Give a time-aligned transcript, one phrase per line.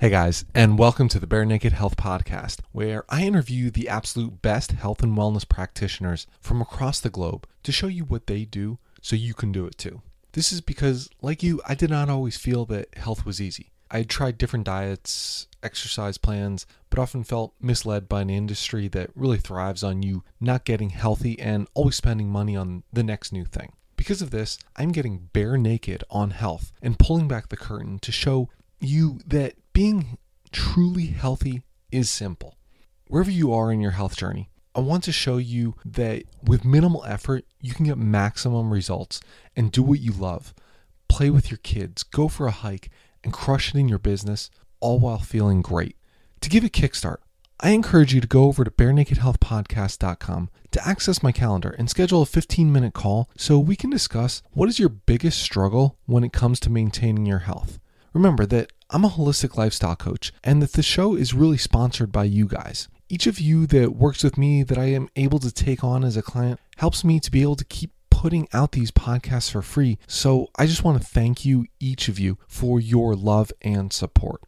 [0.00, 4.40] Hey guys, and welcome to the Bare Naked Health Podcast, where I interview the absolute
[4.40, 8.78] best health and wellness practitioners from across the globe to show you what they do
[9.02, 10.00] so you can do it too.
[10.32, 13.72] This is because, like you, I did not always feel that health was easy.
[13.90, 19.10] I had tried different diets, exercise plans, but often felt misled by an industry that
[19.14, 23.44] really thrives on you not getting healthy and always spending money on the next new
[23.44, 23.74] thing.
[23.96, 28.10] Because of this, I'm getting bare naked on health and pulling back the curtain to
[28.10, 28.48] show
[28.80, 30.18] you that being
[30.52, 32.56] truly healthy is simple.
[33.06, 37.04] Wherever you are in your health journey, I want to show you that with minimal
[37.04, 39.20] effort, you can get maximum results
[39.56, 40.54] and do what you love.
[41.08, 42.88] Play with your kids, go for a hike,
[43.24, 45.96] and crush it in your business, all while feeling great.
[46.40, 47.18] To give a kickstart,
[47.58, 52.26] I encourage you to go over to barenakedhealthpodcast.com to access my calendar and schedule a
[52.26, 56.60] 15 minute call so we can discuss what is your biggest struggle when it comes
[56.60, 57.78] to maintaining your health.
[58.14, 62.24] Remember that I'm a holistic lifestyle coach and that the show is really sponsored by
[62.24, 62.88] you guys.
[63.08, 66.16] Each of you that works with me that I am able to take on as
[66.16, 69.96] a client helps me to be able to keep putting out these podcasts for free.
[70.08, 74.42] So I just want to thank you, each of you, for your love and support.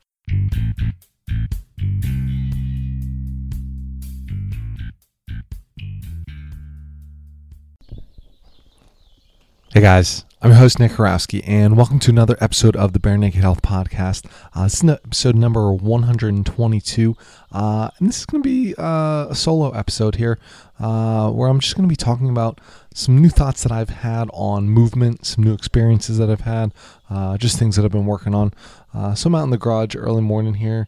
[9.75, 13.17] Hey guys, I'm your host Nick Horowski, and welcome to another episode of the Bare
[13.17, 14.27] Naked Health Podcast.
[14.55, 17.17] Uh, this is episode number 122,
[17.53, 20.39] uh, and this is going to be uh, a solo episode here,
[20.79, 22.61] uh, where I'm just going to be talking about
[22.92, 26.75] some new thoughts that I've had on movement, some new experiences that I've had,
[27.09, 28.53] uh, just things that I've been working on.
[28.92, 30.86] Uh, so I'm out in the garage early morning here,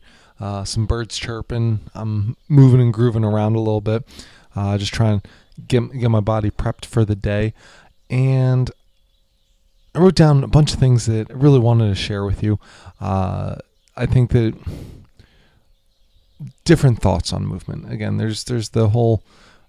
[0.65, 1.81] some birds chirping.
[1.95, 4.07] I'm moving and grooving around a little bit,
[4.55, 5.29] just trying to
[5.69, 7.55] get get my body prepped for the day
[8.15, 8.71] and
[9.93, 12.61] I wrote down a bunch of things that I really wanted to share with you.
[13.01, 13.57] Uh,
[13.97, 14.55] I think that
[16.65, 17.91] different thoughts on movement.
[17.93, 19.25] Again, there's there's the whole.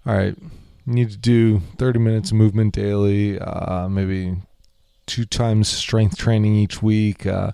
[0.06, 0.38] All right,
[0.86, 4.36] you need to do 30 minutes of movement daily, uh, maybe
[5.08, 7.54] two times strength training each week, uh,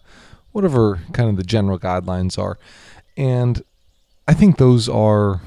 [0.52, 2.60] whatever kind of the general guidelines are,
[3.16, 3.64] and
[4.28, 5.40] I think those are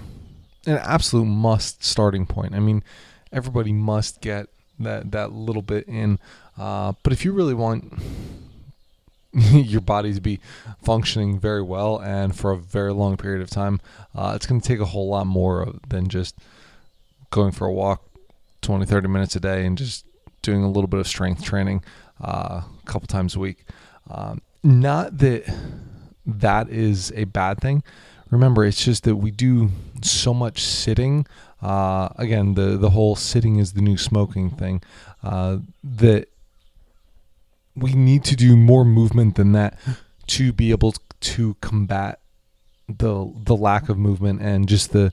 [0.66, 2.54] an absolute must starting point.
[2.54, 2.82] I mean,
[3.30, 4.48] everybody must get
[4.78, 6.18] that that little bit in.
[6.58, 7.92] Uh, but if you really want
[9.32, 10.40] your body to be
[10.82, 13.80] functioning very well and for a very long period of time,
[14.14, 16.36] uh, it's going to take a whole lot more than just
[17.30, 18.02] going for a walk
[18.62, 20.04] 20, 30 minutes a day and just
[20.42, 21.82] doing a little bit of strength training
[22.22, 23.64] uh, a couple times a week.
[24.08, 25.52] Um, not that
[26.26, 27.82] that is a bad thing.
[28.30, 29.70] Remember, it's just that we do
[30.02, 31.26] so much sitting
[31.64, 34.82] uh, again, the the whole sitting is the new smoking thing.
[35.22, 36.28] Uh, that
[37.74, 39.78] we need to do more movement than that
[40.26, 42.20] to be able to combat
[42.86, 45.10] the the lack of movement and just the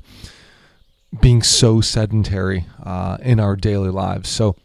[1.22, 4.30] being so sedentary uh, in our daily lives.
[4.30, 4.58] So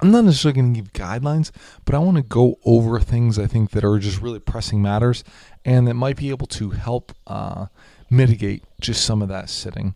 [0.00, 1.50] I'm not necessarily going to give guidelines,
[1.84, 5.24] but I want to go over things I think that are just really pressing matters
[5.64, 7.66] and that might be able to help uh,
[8.10, 9.94] mitigate just some of that sitting.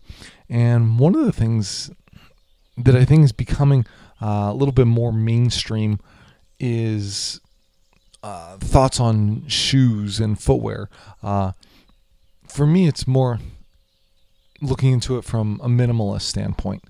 [0.48, 1.90] And one of the things
[2.76, 3.84] that I think is becoming
[4.22, 6.00] uh, a little bit more mainstream
[6.58, 7.40] is
[8.22, 10.88] uh, thoughts on shoes and footwear.
[11.22, 11.52] Uh,
[12.46, 13.38] for me, it's more
[14.60, 16.82] looking into it from a minimalist standpoint.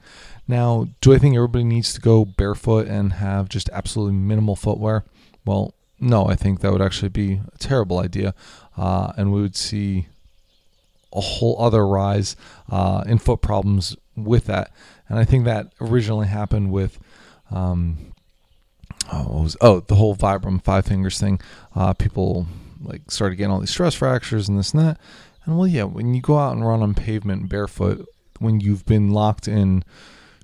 [0.46, 5.04] Now, do I think everybody needs to go barefoot and have just absolutely minimal footwear?
[5.44, 8.34] Well, no, I think that would actually be a terrible idea.
[8.76, 10.06] Uh, and we would see
[11.12, 12.36] a whole other rise
[12.70, 14.72] uh, in foot problems with that.
[15.08, 16.98] And I think that originally happened with,
[17.50, 18.12] um,
[19.12, 21.40] oh, was, oh, the whole Vibram five fingers thing.
[21.74, 22.46] Uh, people
[22.82, 25.00] like started getting all these stress fractures and this and that.
[25.44, 28.06] And well, yeah, when you go out and run on pavement barefoot,
[28.38, 29.82] when you've been locked in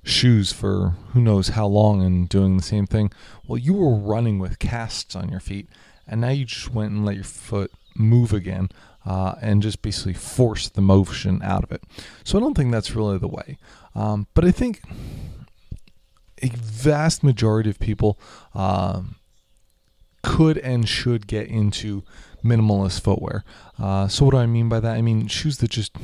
[0.03, 3.11] shoes for who knows how long and doing the same thing,
[3.47, 5.69] well, you were running with casts on your feet,
[6.07, 8.69] and now you just went and let your foot move again
[9.05, 11.83] uh, and just basically force the motion out of it.
[12.23, 13.57] So I don't think that's really the way.
[13.93, 14.81] Um, but I think
[16.41, 18.19] a vast majority of people
[18.53, 19.01] uh,
[20.23, 22.03] could and should get into
[22.43, 23.43] minimalist footwear.
[23.79, 24.95] Uh, so what do I mean by that?
[24.95, 25.95] I mean shoes that just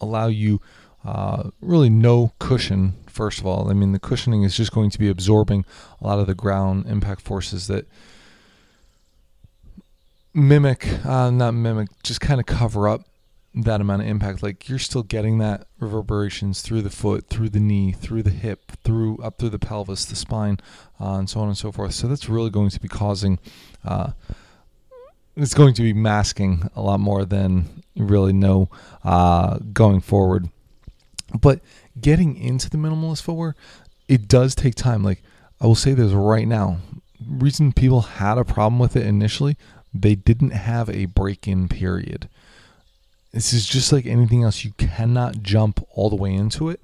[0.00, 0.60] allow you
[1.04, 2.94] uh, really no cushion.
[3.08, 5.64] First of all, I mean the cushioning is just going to be absorbing
[6.00, 7.86] a lot of the ground impact forces that
[10.34, 13.02] mimic, uh, not mimic, just kind of cover up
[13.54, 14.42] that amount of impact.
[14.42, 18.72] Like you're still getting that reverberations through the foot, through the knee, through the hip,
[18.82, 20.58] through up through the pelvis, the spine,
[21.00, 21.94] uh, and so on and so forth.
[21.94, 23.38] So that's really going to be causing
[23.84, 24.12] uh,
[25.36, 28.68] it's going to be masking a lot more than you really know
[29.04, 30.48] uh, going forward.
[31.38, 31.60] But
[32.00, 33.54] getting into the minimalist footwear,
[34.08, 35.02] it does take time.
[35.02, 35.22] Like
[35.60, 36.78] I will say this right now,
[37.26, 39.56] reason people had a problem with it initially,
[39.94, 42.28] they didn't have a break-in period.
[43.32, 44.64] This is just like anything else.
[44.64, 46.80] You cannot jump all the way into it.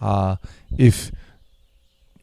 [0.00, 0.36] Uh,
[0.76, 1.12] if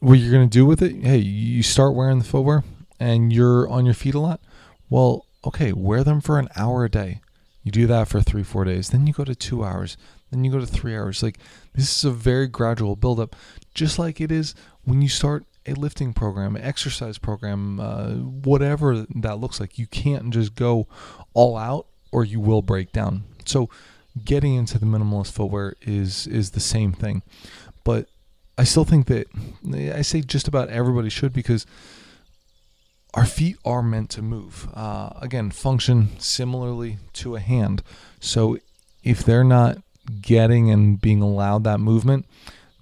[0.00, 2.64] what you're going to do with it, hey, you start wearing the footwear
[2.98, 4.40] and you're on your feet a lot.
[4.88, 7.20] Well, okay, wear them for an hour a day.
[7.62, 8.90] You do that for three, four days.
[8.90, 9.96] Then you go to two hours.
[10.30, 11.22] Then you go to three hours.
[11.22, 11.38] Like
[11.74, 13.36] this is a very gradual buildup,
[13.74, 14.54] just like it is
[14.84, 19.78] when you start a lifting program, an exercise program, uh, whatever that looks like.
[19.78, 20.88] You can't just go
[21.32, 23.24] all out or you will break down.
[23.44, 23.70] So
[24.24, 27.22] getting into the minimalist footwear is is the same thing.
[27.84, 28.08] But
[28.58, 29.26] I still think that
[29.94, 31.66] I say just about everybody should because
[33.14, 34.68] our feet are meant to move.
[34.74, 37.82] Uh, again, function similarly to a hand.
[38.20, 38.58] So
[39.02, 39.78] if they're not
[40.20, 42.26] getting and being allowed that movement,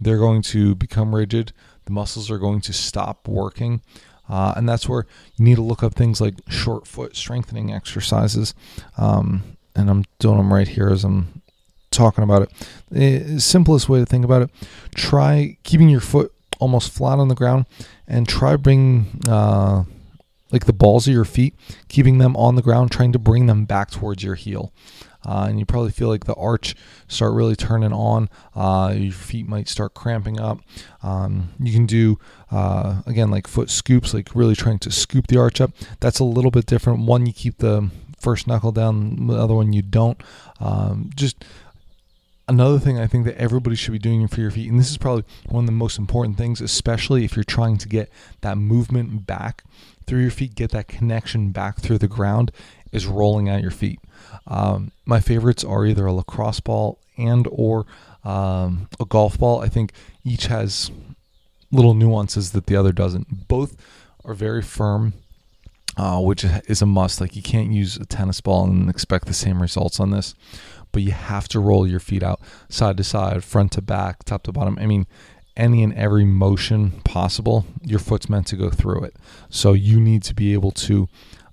[0.00, 1.52] they're going to become rigid.
[1.88, 3.80] The muscles are going to stop working.
[4.28, 5.06] Uh, and that's where
[5.36, 8.52] you need to look up things like short foot strengthening exercises.
[8.98, 11.40] Um, and I'm doing them right here as I'm
[11.90, 12.52] talking about it.
[12.90, 14.50] The simplest way to think about it
[14.94, 16.30] try keeping your foot
[16.60, 17.64] almost flat on the ground
[18.06, 19.84] and try bring uh,
[20.52, 21.54] like the balls of your feet,
[21.88, 24.74] keeping them on the ground, trying to bring them back towards your heel.
[25.24, 26.74] Uh, and you probably feel like the arch
[27.08, 28.28] start really turning on.
[28.54, 30.60] Uh, your feet might start cramping up.
[31.02, 32.18] Um, you can do
[32.50, 35.72] uh, again like foot scoops, like really trying to scoop the arch up.
[36.00, 37.06] That's a little bit different.
[37.06, 40.20] One you keep the first knuckle down, the other one you don't.
[40.60, 41.44] Um, just
[42.48, 44.98] another thing I think that everybody should be doing for your feet, and this is
[44.98, 48.10] probably one of the most important things, especially if you're trying to get
[48.40, 49.62] that movement back
[50.06, 52.50] through your feet, get that connection back through the ground,
[52.92, 54.00] is rolling out your feet.
[54.46, 57.86] Um, my favorites are either a lacrosse ball and or
[58.24, 59.60] um, a golf ball.
[59.60, 59.92] I think
[60.24, 60.90] each has
[61.70, 63.48] little nuances that the other doesn't.
[63.48, 63.76] Both
[64.24, 65.14] are very firm
[65.98, 67.20] uh, which is a must.
[67.20, 70.34] Like you can't use a tennis ball and expect the same results on this,
[70.92, 74.44] but you have to roll your feet out side to side, front to back, top
[74.44, 74.78] to bottom.
[74.80, 75.06] I mean,
[75.56, 79.16] any and every motion possible, your foot's meant to go through it.
[79.50, 81.08] So you need to be able to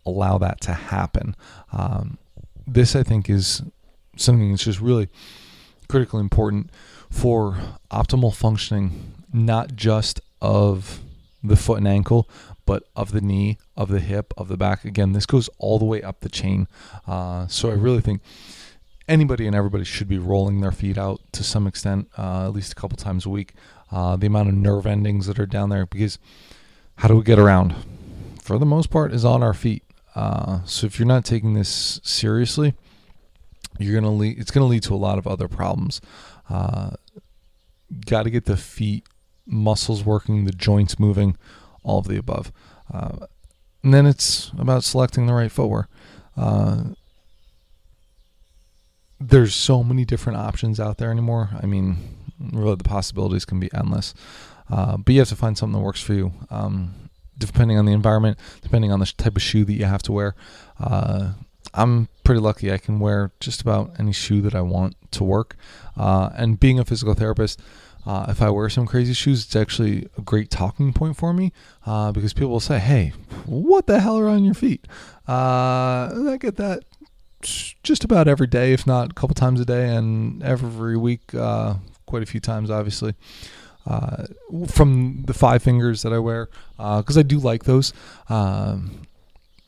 [0.05, 1.35] allow that to happen.
[1.71, 2.17] Um,
[2.67, 3.61] this, I think, is
[4.17, 5.09] something that's just really
[5.87, 6.71] critically important
[7.09, 7.57] for
[7.91, 10.99] optimal functioning, not just of
[11.43, 12.29] the foot and ankle,
[12.65, 14.85] but of the knee, of the hip, of the back.
[14.85, 16.67] Again, this goes all the way up the chain.
[17.07, 18.21] Uh, so I really think
[19.07, 22.71] anybody and everybody should be rolling their feet out to some extent, uh, at least
[22.71, 23.53] a couple times a week.
[23.91, 26.17] Uh, the amount of nerve endings that are down there, because
[26.97, 27.75] how do we get around?
[28.41, 29.83] For the most part, is on our feet.
[30.15, 32.73] Uh, so if you're not taking this seriously,
[33.77, 34.39] you're gonna lead.
[34.39, 36.01] It's gonna lead to a lot of other problems.
[36.49, 36.91] Uh,
[38.07, 39.05] Got to get the feet
[39.45, 41.37] muscles working, the joints moving
[41.83, 42.51] all of the above.
[42.91, 43.27] Uh,
[43.83, 45.87] and then it's about selecting the right footwear.
[46.35, 46.83] Uh,
[49.19, 51.51] there's so many different options out there anymore.
[51.61, 51.97] I mean,
[52.39, 54.13] really, the possibilities can be endless.
[54.69, 56.33] Uh, but you have to find something that works for you.
[56.49, 57.04] Um,
[57.37, 60.35] depending on the environment, depending on the type of shoe that you have to wear.
[60.79, 61.33] Uh,
[61.73, 62.71] I'm pretty lucky.
[62.71, 65.57] I can wear just about any shoe that I want to work.
[65.97, 67.61] Uh, and being a physical therapist,
[68.05, 71.51] uh, if I wear some crazy shoes, it's actually a great talking point for me
[71.85, 73.13] uh, because people will say, "Hey,
[73.45, 74.87] what the hell are on your feet?"
[75.27, 76.83] Uh, I get that
[77.41, 81.75] just about every day, if not a couple times a day, and every week, uh,
[82.05, 83.15] quite a few times, obviously.
[83.85, 84.25] Uh,
[84.67, 87.93] from the five fingers that I wear, because uh, I do like those.
[88.29, 89.01] Um,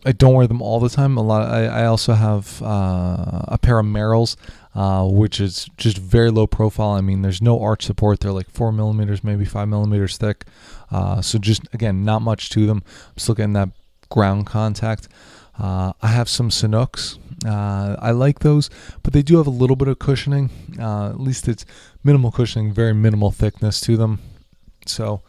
[0.05, 1.17] I don't wear them all the time.
[1.17, 1.49] A lot.
[1.49, 4.35] I, I also have a pair of Merrells
[4.77, 6.91] uh, which is just very low profile.
[6.91, 8.19] I mean, there's no arch support.
[8.19, 10.45] They're like four millimeters, maybe five millimeters thick.
[10.91, 12.83] Uh, so just again, not much to them.
[13.07, 13.69] I'm still getting that
[14.09, 15.07] ground contact.
[15.57, 17.17] Uh, I have some Sanuks.
[17.45, 18.69] Uh, I like those,
[19.03, 20.49] but they do have a little bit of cushioning.
[20.79, 21.65] Uh, at least it's
[22.03, 24.19] minimal cushioning, very minimal thickness to them.
[24.85, 25.21] So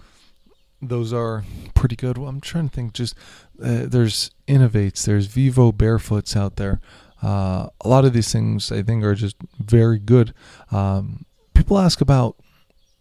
[0.80, 2.18] those are pretty good.
[2.18, 2.94] Well, I'm trying to think.
[2.94, 3.14] Just
[3.62, 6.80] uh, there's Inov-8s, there's Vivo Barefoots out there.
[7.22, 10.32] Uh, a lot of these things I think are just very good.
[10.70, 12.36] Um, people ask about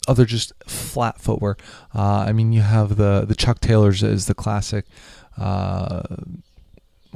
[0.08, 1.56] other just flat footwear.
[1.94, 4.86] Uh, I mean, you have the the Chuck Taylors is the classic.
[5.38, 6.02] Uh,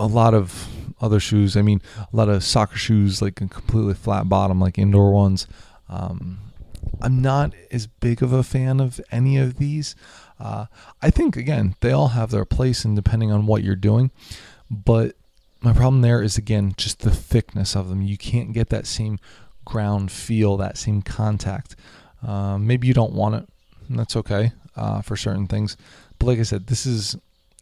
[0.01, 0.67] a lot of
[0.99, 1.55] other shoes.
[1.55, 5.47] I mean, a lot of soccer shoes like completely flat bottom, like indoor ones.
[5.89, 6.39] Um,
[7.01, 9.95] I'm not as big of a fan of any of these.
[10.39, 10.65] Uh,
[11.01, 14.09] I think again they all have their place, and depending on what you're doing,
[14.69, 15.15] but
[15.61, 18.01] my problem there is again just the thickness of them.
[18.01, 19.19] You can't get that same
[19.65, 21.75] ground feel, that same contact.
[22.25, 23.49] Uh, maybe you don't want it.
[23.89, 25.77] that's okay uh, for certain things.
[26.17, 27.15] But like I said, this is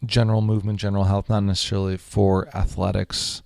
[0.04, 3.42] general movement, general health, not necessarily for athletics.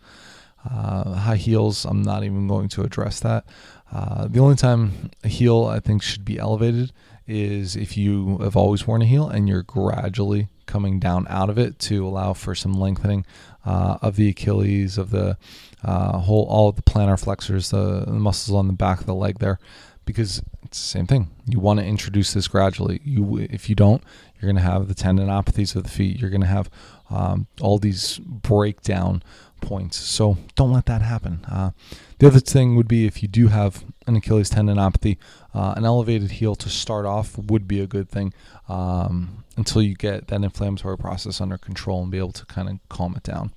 [0.68, 3.44] Uh, high heels, I'm not even going to address that.
[3.92, 6.92] Uh, the only time a heel I think should be elevated
[7.26, 11.58] is if you have always worn a heel and you're gradually coming down out of
[11.58, 13.25] it to allow for some lengthening
[13.64, 15.37] uh, of the Achilles, of the
[15.82, 19.14] uh, whole, all of the plantar flexors, the, the, muscles on the back of the
[19.14, 19.58] leg there,
[20.04, 21.30] because it's the same thing.
[21.46, 23.00] You want to introduce this gradually.
[23.04, 24.02] You, if you don't,
[24.44, 26.20] you're going to have the tendinopathies of the feet.
[26.20, 26.68] You're going to have
[27.08, 29.22] um, all these breakdown
[29.62, 29.96] points.
[29.96, 31.44] So don't let that happen.
[31.50, 31.70] Uh,
[32.18, 35.16] the other thing would be if you do have an Achilles tendinopathy,
[35.54, 38.34] uh, an elevated heel to start off would be a good thing
[38.68, 42.78] um, until you get that inflammatory process under control and be able to kind of
[42.90, 43.54] calm it down.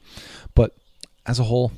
[0.56, 0.74] But
[1.26, 1.74] as a whole,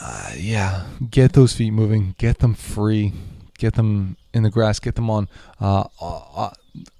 [0.00, 3.12] uh, yeah, get those feet moving, get them free,
[3.58, 5.28] get them in the grass, get them on
[5.60, 6.50] uh, uh, uh,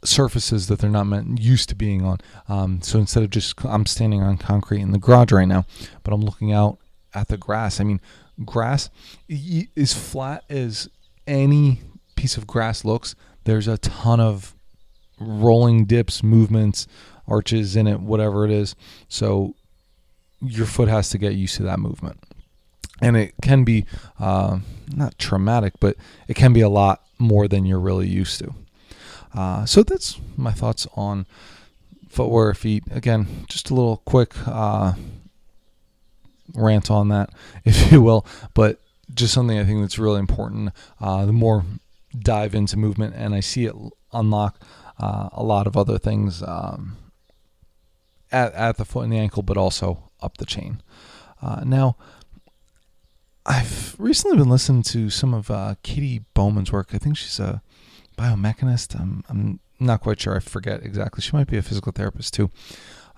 [0.04, 2.18] surfaces that they're not meant used to being on.
[2.48, 5.66] Um, so instead of just I'm standing on concrete in the garage right now,
[6.02, 6.78] but I'm looking out
[7.12, 7.80] at the grass.
[7.80, 8.00] I mean,
[8.44, 8.88] grass
[9.28, 10.88] is flat as
[11.26, 11.80] any
[12.14, 13.14] piece of grass looks.
[13.44, 14.54] There's a ton of
[15.18, 16.86] rolling dips, movements,
[17.26, 18.76] arches in it, whatever it is.
[19.08, 19.54] So
[20.40, 22.20] your foot has to get used to that movement
[23.00, 23.86] and it can be
[24.18, 24.58] uh,
[24.94, 25.96] not traumatic, but
[26.28, 28.54] it can be a lot more than you're really used to.
[29.34, 31.26] Uh, so that's my thoughts on
[32.08, 32.84] footwear, feet.
[32.90, 34.94] Again, just a little quick uh,
[36.54, 37.30] rant on that,
[37.64, 38.80] if you will, but
[39.12, 40.70] just something I think that's really important.
[41.00, 41.64] Uh, the more
[42.16, 43.74] dive into movement, and I see it
[44.12, 44.60] unlock
[44.98, 46.96] uh, a lot of other things um,
[48.30, 50.82] at at the foot and the ankle, but also up the chain.
[51.42, 51.96] Uh, now
[53.46, 56.94] I've recently been listening to some of uh, Katy Bowman's work.
[56.94, 57.60] I think she's a
[58.16, 58.98] biomechanist.
[58.98, 60.36] I'm, I'm not quite sure.
[60.36, 61.20] I forget exactly.
[61.20, 62.50] She might be a physical therapist too.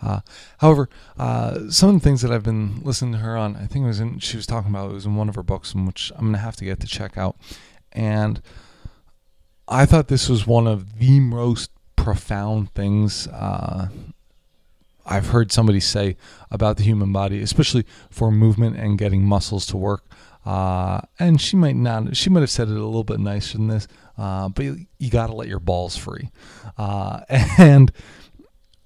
[0.02, 0.20] Uh,
[0.58, 3.84] however, uh, some of the things that I've been listening to her on, I think
[3.84, 6.12] it was in, she was talking about, it was in one of her books, which
[6.16, 7.36] I'm going to have to get to check out.
[7.92, 8.42] And
[9.68, 13.88] I thought this was one of the most profound things uh,
[15.06, 16.16] I've heard somebody say
[16.50, 20.04] about the human body, especially for movement and getting muscles to work.
[20.46, 23.66] Uh, and she might not, she might have said it a little bit nicer than
[23.66, 26.30] this, uh, but you, you got to let your balls free.
[26.78, 27.20] Uh,
[27.58, 27.90] and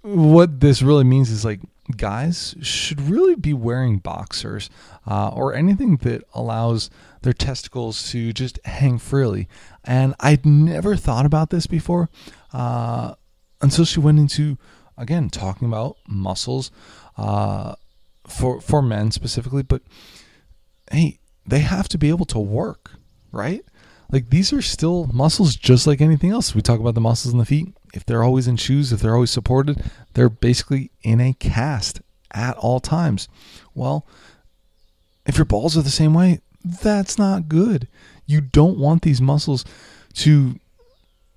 [0.01, 1.61] what this really means is like
[1.97, 4.71] guys should really be wearing boxers
[5.07, 6.89] uh, or anything that allows
[7.23, 9.49] their testicles to just hang freely.
[9.85, 12.09] And I'd never thought about this before
[12.53, 13.15] uh,
[13.61, 14.57] until she went into
[14.97, 16.71] again talking about muscles
[17.17, 17.75] uh,
[18.27, 19.63] for for men specifically.
[19.63, 19.83] But
[20.91, 22.93] hey, they have to be able to work,
[23.33, 23.65] right?
[24.11, 26.55] Like these are still muscles just like anything else.
[26.55, 27.69] We talk about the muscles in the feet.
[27.95, 29.83] If they're always in shoes, if they're always supported,
[30.15, 32.01] they're basically in a cast
[32.33, 33.29] at all times.
[33.75, 34.07] Well,
[35.27, 37.89] if your balls are the same way, that's not good.
[38.27, 39.65] You don't want these muscles
[40.15, 40.59] to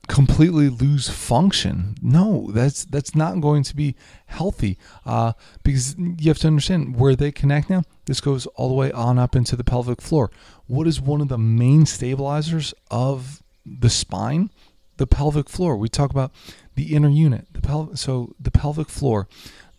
[0.07, 1.95] completely lose function.
[2.01, 3.95] No, that's that's not going to be
[4.25, 4.77] healthy.
[5.05, 5.33] Uh,
[5.63, 7.83] because you have to understand where they connect now.
[8.05, 10.29] This goes all the way on up into the pelvic floor.
[10.67, 14.49] What is one of the main stabilizers of the spine?
[14.97, 15.77] The pelvic floor.
[15.77, 16.31] We talk about
[16.75, 17.47] the inner unit.
[17.53, 19.27] The pel- so the pelvic floor,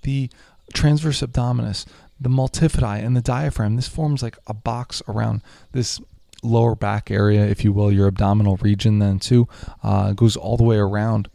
[0.03, 0.31] the
[0.73, 1.85] transverse abdominis,
[2.21, 3.77] the multifidi, and the diaphragm.
[3.77, 6.01] This forms like a box around this
[6.45, 9.49] lower back area, if you will, your abdominal region, then too,
[9.83, 11.29] uh, goes all the way around.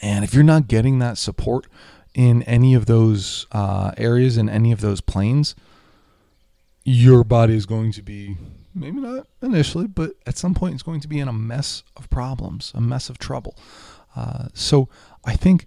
[0.00, 1.66] And if you're not getting that support
[2.14, 5.54] in any of those uh, areas, in any of those planes,
[6.84, 8.36] your body is going to be
[8.74, 12.08] maybe not initially, but at some point it's going to be in a mess of
[12.10, 13.56] problems, a mess of trouble.
[14.16, 14.88] Uh, so
[15.24, 15.66] I think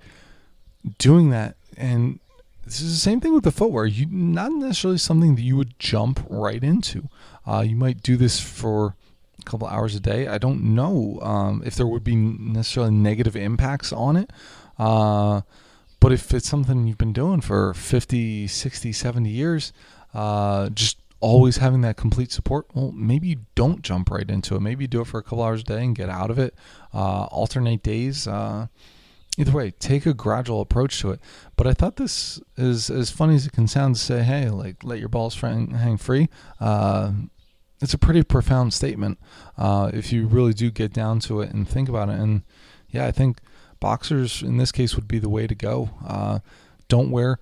[0.97, 2.19] doing that, and
[2.65, 3.85] this is the same thing with the footwear.
[3.85, 7.09] You not necessarily something that you would jump right into.
[7.47, 8.95] Uh, you might do this for
[9.39, 10.27] a couple hours a day.
[10.27, 14.31] I don't know um, if there would be necessarily negative impacts on it.
[14.77, 15.41] Uh,
[15.99, 19.73] but if it's something you've been doing for 50, 60, 70 years,
[20.13, 24.59] uh, just always having that complete support, well, maybe you don't jump right into it.
[24.59, 26.53] Maybe you do it for a couple hours a day and get out of it.
[26.93, 28.27] Uh, alternate days.
[28.27, 28.67] Uh,
[29.37, 31.19] either way, take a gradual approach to it.
[31.55, 34.83] But I thought this is as funny as it can sound to say, hey, like
[34.83, 36.29] let your balls hang free.
[36.59, 37.13] Uh,
[37.85, 39.19] it's a pretty profound statement
[39.59, 42.15] uh, if you really do get down to it and think about it.
[42.15, 42.41] And
[42.89, 43.37] yeah, I think
[43.79, 45.91] boxers in this case would be the way to go.
[46.03, 46.39] Uh,
[46.87, 47.37] don't wear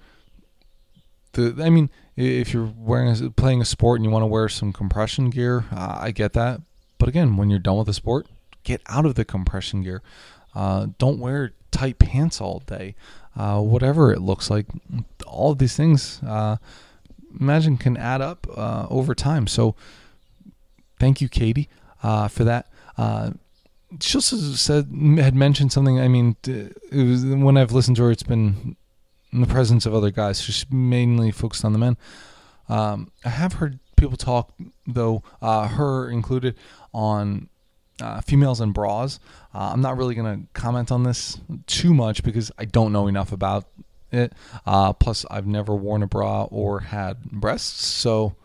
[1.32, 4.74] the I mean, if you're wearing playing a sport and you want to wear some
[4.74, 6.60] compression gear, uh, I get that.
[6.98, 8.28] But again, when you're done with the sport,
[8.66, 10.02] get out of the compression gear.
[10.54, 12.96] Uh, don't wear tight pants all day.
[13.38, 14.66] Uh, whatever it looks like,
[15.26, 16.58] all of these things, uh,
[17.40, 19.48] imagine can add up over time.
[19.48, 19.76] So,
[21.00, 21.70] thank you, Katy,
[22.02, 22.68] uh, for that.
[24.00, 24.86] she also said
[25.18, 26.00] had mentioned something.
[26.00, 28.76] I mean, it was when I've listened to her, it's been
[29.32, 30.42] in the presence of other guys.
[30.42, 31.98] She's mainly focused on the men.
[32.70, 34.54] Um, I have heard people talk,
[34.88, 36.56] though, uh, her included,
[36.94, 37.50] on
[38.02, 39.20] uh, females and bras.
[39.54, 43.08] Uh, I'm not really going to comment on this too much because I don't know
[43.08, 43.66] enough about
[44.12, 44.34] it.
[44.66, 48.36] Uh, plus, I've never worn a bra or had breasts, so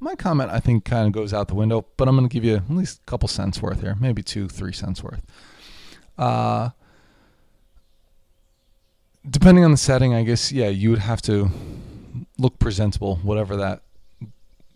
[0.00, 1.86] my comment I think kind of goes out the window.
[1.96, 4.48] But I'm going to give you at least a couple cents worth here, maybe two,
[4.48, 5.22] three cents worth.
[6.16, 6.70] Uh,
[9.28, 11.50] depending on the setting, I guess yeah, you would have to
[12.38, 13.82] look presentable, whatever that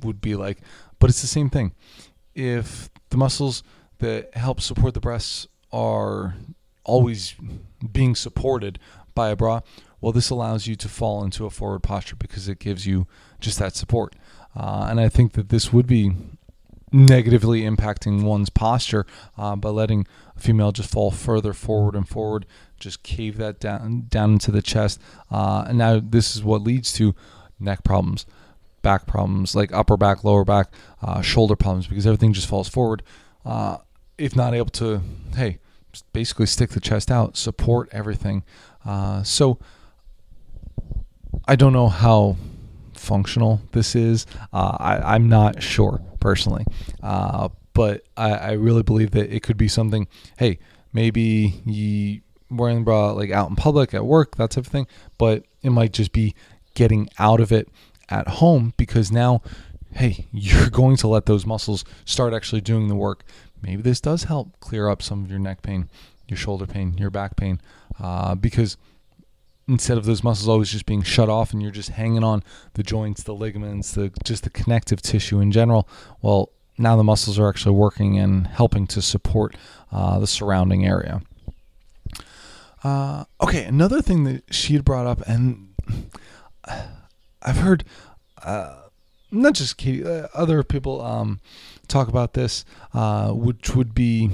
[0.01, 0.59] would be like.
[0.99, 1.75] But it's the same thing.
[2.35, 3.63] If the muscles
[3.99, 6.35] that help support the breasts are
[6.85, 7.35] always
[7.93, 8.79] being supported
[9.15, 9.61] by a bra,
[10.01, 13.07] well, this allows you to fall into a forward posture because it gives you
[13.41, 14.15] just that support.
[14.55, 16.13] Uh, and I think that this would be
[16.93, 19.07] negatively impacting one's posture
[19.39, 20.07] uh, by letting
[20.37, 22.45] a female just fall further forward and forward,
[22.79, 26.93] just cave that down down into the chest, uh, and now this is what leads
[26.93, 27.15] to
[27.59, 28.27] neck problems,
[28.83, 33.03] back problems, like upper back, lower back, uh, shoulder problems, because everything just falls forward.
[33.45, 33.79] Uh,
[34.19, 35.01] if not able to,
[35.35, 35.59] hey,
[36.13, 38.45] basically stick the chest out, support everything.
[38.85, 39.59] Uh, so
[41.47, 42.37] I don't know how
[42.95, 44.27] functional this is.
[44.53, 46.65] Uh, I, I'm not sure personally.
[47.03, 50.07] Uh, but I, I really believe that it could be something.
[50.39, 50.59] Hey,
[50.93, 52.21] maybe you
[52.51, 54.87] wearing the bra like out in public at work, that type of thing.
[55.19, 56.35] But it might just be
[56.75, 57.69] getting out of it
[58.09, 59.43] at home because now,
[59.93, 63.25] hey, you're going to let those muscles start actually doing the work.
[63.63, 65.89] Maybe this does help clear up some of your neck pain,
[66.29, 67.61] your shoulder pain, your back pain,
[68.01, 68.77] uh, because
[69.69, 72.43] instead of those muscles always just being shut off and you're just hanging on
[72.75, 75.89] the joints, the ligaments, the just the connective tissue in general.
[76.21, 79.57] Well, now the muscles are actually working and helping to support
[79.91, 81.23] uh, the surrounding area.
[82.83, 85.69] Uh, okay, another thing that she had brought up, and
[87.43, 87.85] I've heard
[88.43, 88.83] uh,
[89.31, 91.41] not just Katy, uh, other people um,
[91.89, 94.31] talk about this, uh, which would be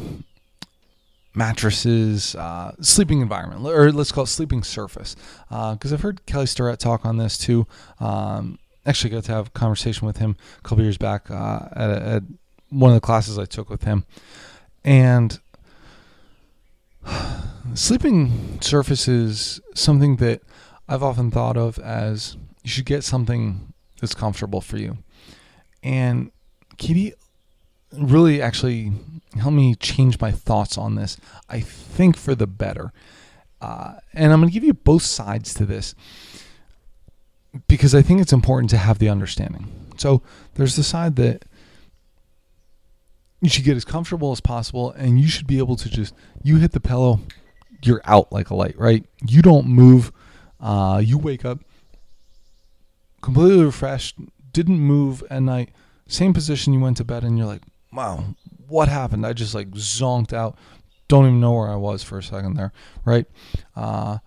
[1.38, 5.16] mattresses, uh, sleeping environment, or let's call it sleeping surface.
[5.48, 7.66] Because uh, I've heard Kelly Starrett talk on this too.
[8.00, 11.90] Um, actually, got to have a conversation with him a couple years back uh, at,
[11.90, 12.22] at,
[12.70, 14.04] one of the classes I took with him,
[14.84, 15.40] and
[17.74, 20.42] sleeping surface is something that
[20.86, 24.98] I've often thought of as you should get something that's comfortable for you.
[25.82, 26.30] And
[26.76, 27.14] Katy
[27.92, 28.92] really actually
[29.38, 31.16] help me change my thoughts on this.
[31.48, 32.92] I think for the better.
[33.60, 35.94] Uh, and I'm going to give you both sides to this
[37.66, 39.66] because I think it's important to have the understanding.
[39.96, 40.22] So
[40.54, 41.44] there's the side that
[43.40, 46.56] you should get as comfortable as possible and you should be able to just, you
[46.56, 47.20] hit the pillow,
[47.82, 49.04] you're out like a light, right?
[49.26, 50.12] You don't move.
[50.60, 51.60] Uh, you wake up
[53.20, 54.16] completely refreshed,
[54.52, 55.70] didn't move at night,
[56.06, 58.24] same position you went to bed, and you're like, wow,
[58.68, 59.26] what happened?
[59.26, 60.56] I just like zonked out.
[61.08, 62.72] Don't even know where I was for a second there,
[63.04, 63.26] right?
[63.74, 64.18] Uh,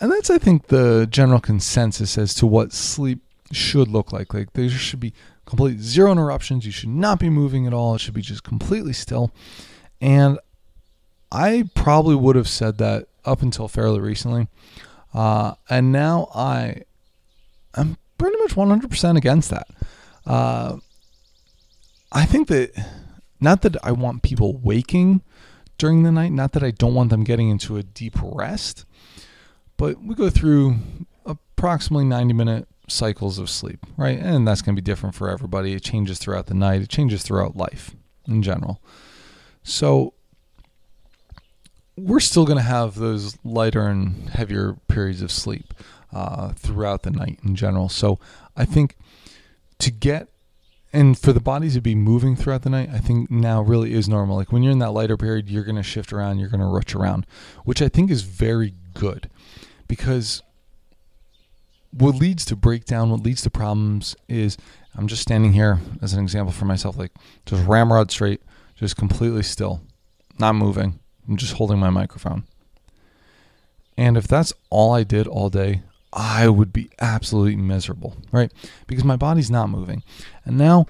[0.00, 4.32] and that's, I think, the general consensus as to what sleep should look like.
[4.34, 5.12] Like there should be
[5.46, 6.64] complete zero interruptions.
[6.64, 7.94] You should not be moving at all.
[7.94, 9.32] It should be just completely still.
[10.00, 10.38] And
[11.30, 14.48] I probably would have said that up until fairly recently.
[15.14, 16.82] Uh, and now I
[17.74, 19.66] I'm pretty much 100% against that.
[20.26, 20.76] Uh,
[22.12, 22.72] I think that
[23.40, 25.22] not that I want people waking
[25.78, 28.84] during the night, not that I don't want them getting into a deep rest,
[29.76, 30.76] but we go through
[31.24, 34.18] approximately 90 minute cycles of sleep, right?
[34.18, 35.72] And that's going to be different for everybody.
[35.72, 37.96] It changes throughout the night, it changes throughout life
[38.28, 38.80] in general.
[39.62, 40.12] So
[41.96, 45.72] we're still going to have those lighter and heavier periods of sleep
[46.12, 47.88] uh, throughout the night in general.
[47.88, 48.18] So
[48.56, 48.96] I think
[49.78, 50.28] to get
[50.92, 54.08] and for the bodies to be moving throughout the night, I think now really is
[54.08, 54.36] normal.
[54.36, 56.66] Like when you're in that lighter period, you're going to shift around, you're going to
[56.66, 57.26] rush around,
[57.64, 59.30] which I think is very good
[59.88, 60.42] because
[61.90, 64.56] what leads to breakdown, what leads to problems is
[64.94, 67.12] I'm just standing here as an example for myself, like
[67.46, 68.42] just ramrod straight,
[68.74, 69.80] just completely still,
[70.38, 70.98] not moving.
[71.28, 72.44] I'm just holding my microphone.
[73.96, 78.52] And if that's all I did all day, I would be absolutely miserable, right?
[78.86, 80.02] Because my body's not moving.
[80.44, 80.86] And now,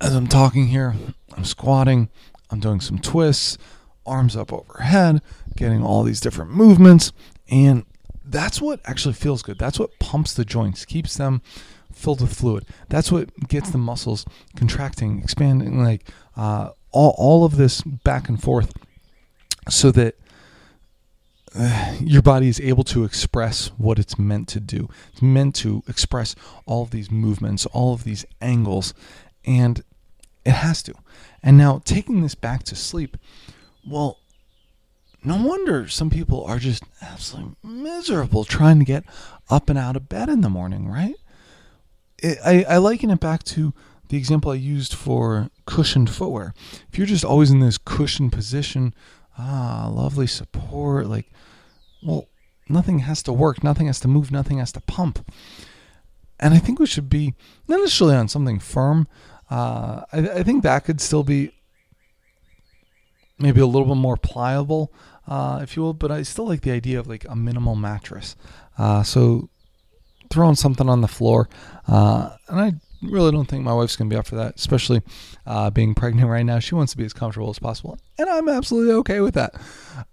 [0.00, 0.94] as I'm talking here,
[1.36, 2.08] I'm squatting,
[2.50, 3.58] I'm doing some twists,
[4.06, 5.20] arms up overhead,
[5.56, 7.12] getting all these different movements.
[7.50, 7.84] And
[8.24, 9.58] that's what actually feels good.
[9.58, 11.42] That's what pumps the joints, keeps them
[11.92, 12.66] filled with fluid.
[12.88, 18.42] That's what gets the muscles contracting, expanding, like uh, all, all of this back and
[18.42, 18.72] forth
[19.68, 20.16] so that
[22.00, 24.88] your body is able to express what it's meant to do.
[25.12, 26.34] It's meant to express
[26.66, 28.94] all of these movements, all of these angles,
[29.44, 29.82] and
[30.44, 30.94] it has to.
[31.42, 33.16] And now taking this back to sleep,
[33.88, 34.18] well,
[35.24, 39.04] no wonder some people are just absolutely miserable trying to get
[39.50, 41.16] up and out of bed in the morning, right?
[42.18, 43.72] It, I, I liken it back to
[44.08, 46.54] the example I used for cushioned footwear.
[46.90, 48.94] If you're just always in this cushioned position,
[49.38, 51.30] ah, lovely support, like
[52.02, 52.28] well,
[52.68, 55.30] nothing has to work, nothing has to move, nothing has to pump.
[56.38, 57.34] And I think we should be
[57.66, 59.08] not necessarily on something firm.
[59.50, 61.52] Uh, I, I, think that could still be
[63.38, 64.92] maybe a little bit more pliable,
[65.26, 65.94] uh, if you will.
[65.94, 68.36] But I still like the idea of like a minimal mattress.
[68.76, 69.48] Uh, so
[70.30, 71.48] throwing something on the floor,
[71.86, 72.72] uh, and I
[73.10, 75.02] really don't think my wife's gonna be up for that, especially
[75.46, 76.58] uh, being pregnant right now.
[76.58, 79.54] She wants to be as comfortable as possible, and I'm absolutely okay with that.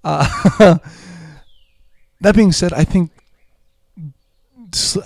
[0.04, 0.78] Uh,
[2.22, 3.12] that being said, I think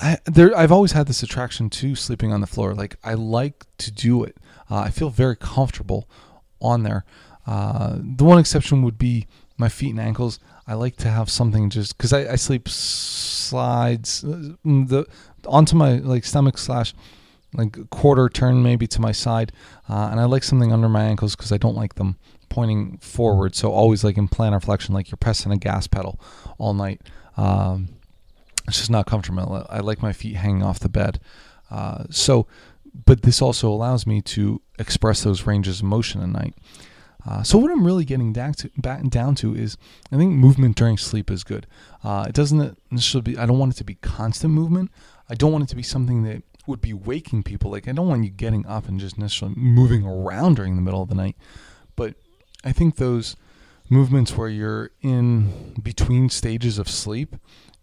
[0.02, 2.74] I, there I've always had this attraction to sleeping on the floor.
[2.74, 4.38] Like I like to do it.
[4.70, 6.10] Uh, I feel very comfortable
[6.62, 7.06] on there.
[7.46, 10.40] Uh, the one exception would be my feet and ankles.
[10.68, 15.06] I like to have something just because I, I, sleep slides uh, the
[15.46, 16.94] onto my like stomach slash
[17.58, 19.52] like quarter turn maybe to my side,
[19.90, 22.18] uh, and I like something under my ankles because I don't like them
[22.50, 23.56] pointing forward.
[23.56, 26.20] So always like in plantar flexion, like you're pressing a gas pedal
[26.58, 27.02] all night.
[27.36, 27.90] Um,
[28.68, 29.66] it's just not comfortable.
[29.70, 31.20] I like my feet hanging off the bed.
[31.72, 32.48] Uh, so,
[33.06, 36.56] but this also allows me to express those ranges of motion at night.
[37.28, 39.78] Uh, so what I'm really getting down to, back down to is
[40.12, 41.68] I think movement during sleep is good.
[42.04, 43.38] Uh, it doesn't necessarily be.
[43.38, 44.92] I don't want it to be constant movement.
[45.30, 47.72] I don't want it to be something that would be waking people.
[47.72, 51.02] Like I don't want you getting up and just necessarily moving around during the middle
[51.02, 51.36] of the night.
[51.96, 52.16] But
[52.64, 53.36] I think those
[53.90, 57.36] movements where you're in between stages of sleep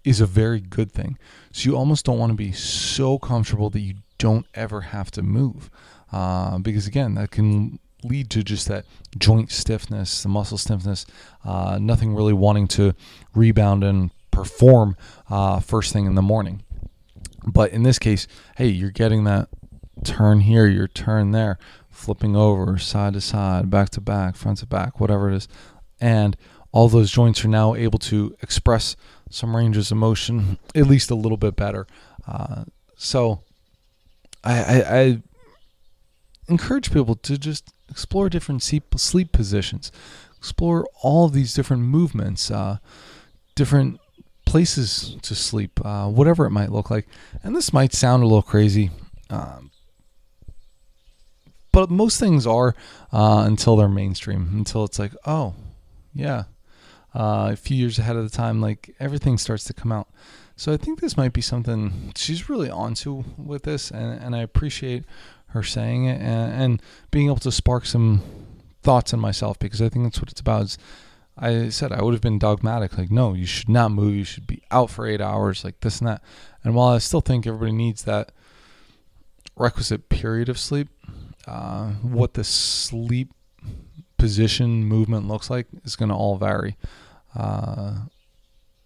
[0.05, 1.18] is a very good thing.
[1.53, 5.23] So you almost don't want to be so comfortable that you don't ever have to
[5.23, 5.70] move.
[6.12, 8.85] Uh, because again, that can lead to just that
[9.18, 11.07] joint stiffness, the muscle stiffness,
[11.44, 12.94] uh, nothing really wanting to
[13.35, 14.97] rebound and perform
[15.31, 16.62] uh, first thing in the morning.
[17.46, 18.26] But in this case,
[18.57, 19.48] hey, you're getting that
[20.02, 21.59] turn here, your turn there,
[21.90, 25.48] flipping over side to side, back to back, front to back, whatever it is
[26.00, 26.37] and
[26.72, 28.96] all those joints are now able to express
[29.30, 31.87] some ranges of motion at least a little bit better.
[32.26, 32.64] Uh,
[32.96, 33.42] so
[34.42, 35.22] I, I, I,
[36.46, 39.90] encourage people to just explore different sleep, sleep positions,
[40.37, 42.76] explore all these different movements, uh,
[43.54, 43.98] different
[44.44, 47.07] places to sleep, uh, whatever it might look like.
[47.42, 48.90] And this might sound a little crazy.
[49.30, 49.70] Um,
[51.72, 52.74] but most things are
[53.12, 55.54] uh, until they're mainstream, until it's like, oh,
[56.14, 56.44] yeah.
[57.14, 60.09] Uh, a few years ahead of the time, like everything starts to come out.
[60.57, 64.40] So I think this might be something she's really onto with this, and, and I
[64.40, 65.04] appreciate
[65.48, 68.22] her saying it and, and being able to spark some
[68.83, 70.62] thoughts in myself because I think that's what it's about.
[70.62, 70.78] Is
[71.37, 74.14] I said I would have been dogmatic, like, no, you should not move.
[74.14, 76.23] You should be out for eight hours, like this and that.
[76.62, 78.31] And while I still think everybody needs that
[79.57, 80.88] requisite period of sleep,
[81.47, 83.33] uh, what the sleep
[84.16, 86.77] position movement looks like is going to all vary.
[87.35, 88.05] Uh,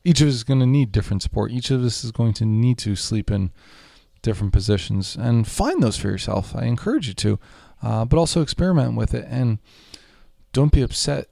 [0.05, 1.53] each of us is going to need different support.
[1.53, 3.53] Each of us is going to need to sleep in
[4.23, 6.57] different positions and find those for yourself.
[6.57, 7.39] I encourage you to,
[7.83, 9.59] uh, but also experiment with it and
[10.53, 11.29] don't be upset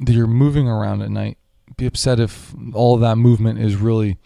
[0.00, 1.38] that you're moving around at night.
[1.76, 4.18] Be upset if all that movement is really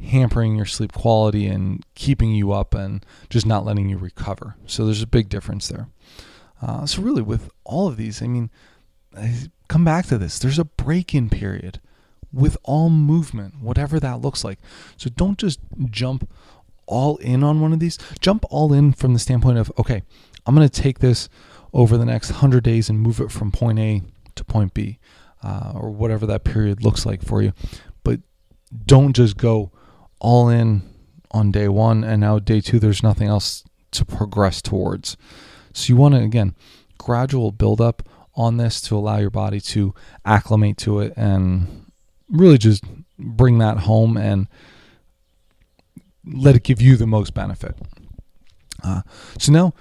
[0.00, 4.56] hampering your sleep quality and keeping you up and just not letting you recover.
[4.66, 5.88] So there's a big difference there.
[6.60, 8.50] Uh, so really, with all of these, I mean,
[9.16, 9.34] I
[9.68, 10.38] come back to this.
[10.38, 11.80] There's a break-in period
[12.32, 14.58] with all movement, whatever that looks like.
[14.96, 15.60] So don't just
[15.90, 16.28] jump
[16.86, 17.98] all in on one of these.
[18.20, 20.02] Jump all in from the standpoint of, okay,
[20.44, 21.28] I'm going to take this
[21.72, 24.02] over the next 100 days and move it from point A
[24.34, 24.98] to point B,
[25.46, 27.52] uh, or whatever that period looks like for you.
[28.02, 28.20] But
[28.84, 29.70] don't just go
[30.18, 30.82] all in
[31.30, 35.16] on day one and now day two, there's nothing else to progress towards.
[35.72, 36.56] So you want to, again,
[36.98, 38.02] gradual build up
[38.34, 41.86] on this to allow your body to acclimate to it and
[42.28, 42.82] really just
[43.18, 44.48] bring that home and
[46.24, 47.76] let it give you the most benefit.
[48.82, 49.02] Uh,
[49.38, 49.74] so now,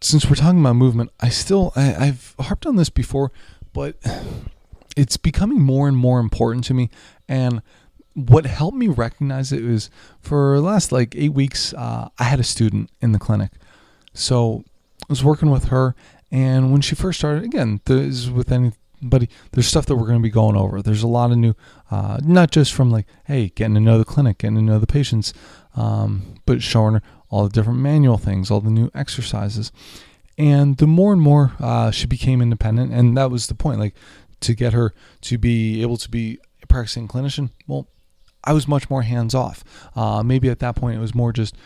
[0.00, 3.30] since we're talking about movement, I still I, I've harped on this before,
[3.72, 3.96] but
[4.96, 6.90] it's becoming more and more important to me.
[7.28, 7.62] And
[8.14, 12.44] what helped me recognize it was for last like eight weeks, uh, I had a
[12.44, 13.52] student in the clinic.
[14.12, 14.64] So
[15.02, 15.94] I was working with her,
[16.30, 20.18] and when she first started, again, this is with anybody, there's stuff that we're going
[20.18, 20.82] to be going over.
[20.82, 21.54] There's a lot of new,
[21.90, 24.86] uh, not just from like, hey, getting to know the clinic, getting to know the
[24.86, 25.32] patients,
[25.74, 29.72] um, but showing her all the different manual things, all the new exercises.
[30.38, 33.94] And the more and more uh, she became independent, and that was the point, like
[34.42, 37.50] to get her to be able to be a practicing clinician.
[37.66, 37.88] Well,
[38.44, 39.62] I was much more hands off.
[39.94, 41.56] Uh, maybe at that point it was more just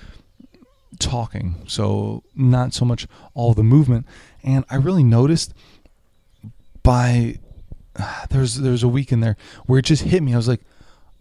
[0.98, 4.06] talking, so not so much all the movement.
[4.42, 5.54] And I really noticed
[6.82, 7.38] by
[8.30, 9.36] there's there's a week in there
[9.66, 10.34] where it just hit me.
[10.34, 10.62] I was like,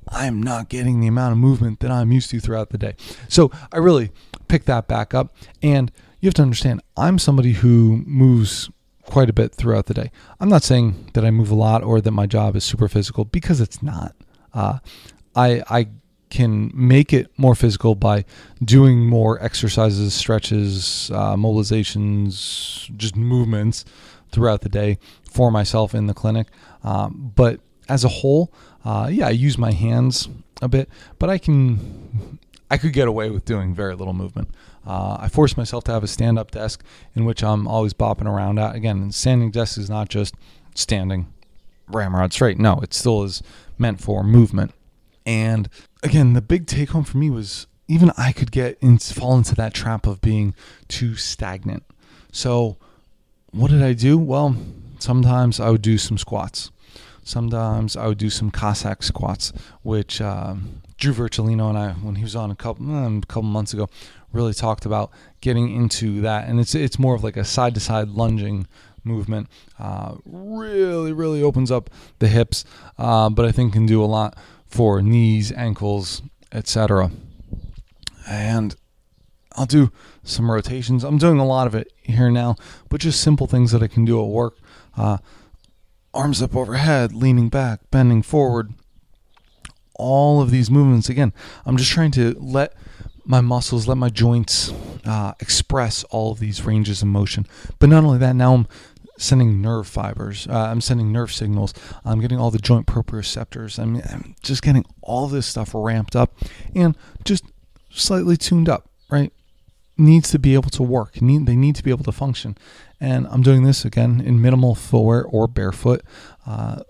[0.10, 2.96] I'm not getting the amount of movement that I'm used to throughout the day.
[3.28, 4.12] So I really
[4.48, 5.36] picked that back up.
[5.62, 8.70] And you have to understand, I'm somebody who moves
[9.06, 10.12] quite a bit throughout the day.
[10.40, 13.26] I'm not saying that I move a lot or that my job is super physical
[13.26, 14.16] because it's not.
[14.54, 14.80] Uh,
[15.36, 15.88] I I
[16.30, 18.26] can make it more physical by
[18.64, 23.86] doing more exercises, stretches, uh, mobilizations, just movements
[24.32, 24.98] throughout the day
[25.30, 26.48] for myself in the clinic.
[26.84, 28.52] Um, but as a whole,
[28.84, 30.28] uh, yeah, I use my hands
[30.62, 30.90] a bit,
[31.20, 34.50] but I can I could get away with doing very little movement.
[34.86, 36.84] Uh, I force myself to have a stand-up desk
[37.16, 38.76] in which I'm always bopping around at.
[38.76, 40.36] Again, standing desk is not just
[40.74, 41.32] standing
[41.88, 42.58] ramrod straight.
[42.58, 43.44] No, it still is
[43.78, 44.74] meant for movement.
[45.26, 45.70] And
[46.04, 49.56] again, the big take home for me was even I could get in, fall into
[49.56, 50.56] that trap of being
[50.88, 51.84] too stagnant.
[52.32, 52.78] So,
[53.52, 54.18] what did I do?
[54.18, 54.56] Well,
[55.00, 56.72] sometimes I would do some squats.
[57.26, 62.24] Sometimes I would do some Cossack squats, which um, Drew Virgilino and I, when he
[62.24, 63.90] was on a couple a couple months ago,
[64.32, 65.10] really talked about
[65.42, 66.48] getting into that.
[66.48, 68.68] And it's it's more of like a side to side lunging
[69.04, 69.50] movement.
[69.80, 72.64] Uh, really, really opens up the hips,
[73.00, 77.10] uh, but I think can do a lot for knees, ankles, etc.
[78.30, 78.76] And
[79.54, 79.92] I'll do
[80.24, 81.04] some rotations.
[81.04, 82.56] I'm doing a lot of it here now,
[82.90, 84.58] but just simple things that I can do at work.
[84.96, 85.18] Uh,
[86.16, 88.74] arms up overhead, leaning back, bending forward.
[89.94, 91.34] All of these movements, again,
[91.66, 92.74] I'm just trying to let
[93.26, 94.72] my muscles, let my joints
[95.06, 97.46] uh, express all of these ranges of motion.
[97.80, 98.68] But not only that, now I'm
[99.18, 100.48] sending nerve fibers.
[100.48, 101.74] Uh, I'm sending nerve signals.
[102.04, 103.80] I'm getting all the joint proprioceptors.
[103.80, 106.36] I'm, I'm just getting all this stuff ramped up
[106.76, 107.46] and just
[107.90, 109.32] slightly tuned up, right?
[109.98, 111.22] Needs to be able to work.
[111.22, 112.58] Need, they need to be able to function.
[113.00, 116.02] And I'm doing this again in minimal footwear or barefoot.
[116.46, 116.82] Uh,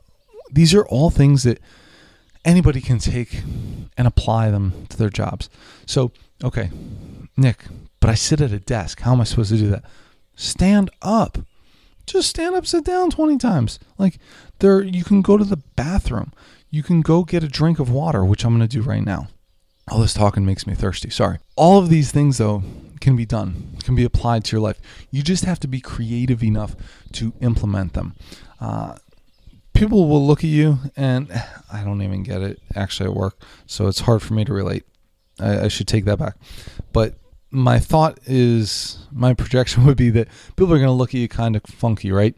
[0.51, 1.59] these are all things that
[2.43, 3.41] anybody can take
[3.97, 5.49] and apply them to their jobs.
[5.85, 6.11] So,
[6.43, 6.69] okay,
[7.35, 7.65] Nick,
[7.99, 9.01] but I sit at a desk.
[9.01, 9.83] How am I supposed to do that?
[10.35, 11.39] Stand up
[12.05, 13.79] just stand up, sit down 20 times.
[13.97, 14.19] Like
[14.59, 16.31] there you can go to the bathroom.
[16.69, 19.27] You can go get a drink of water, which I'm going to do right now.
[19.89, 21.09] All this talking makes me thirsty.
[21.09, 21.39] Sorry.
[21.55, 22.63] All of these things though
[22.99, 24.79] can be done, can be applied to your life.
[25.12, 26.75] You just have to be creative enough
[27.13, 28.15] to implement them.
[28.60, 28.97] Uh,
[29.73, 31.31] people will look at you, and
[31.71, 34.86] I don't even get it actually at work, so it's hard for me to relate.
[35.39, 36.36] I, I should take that back.
[36.93, 37.15] But
[37.51, 41.27] my thought is my projection would be that people are going to look at you
[41.27, 42.36] kind of funky, right?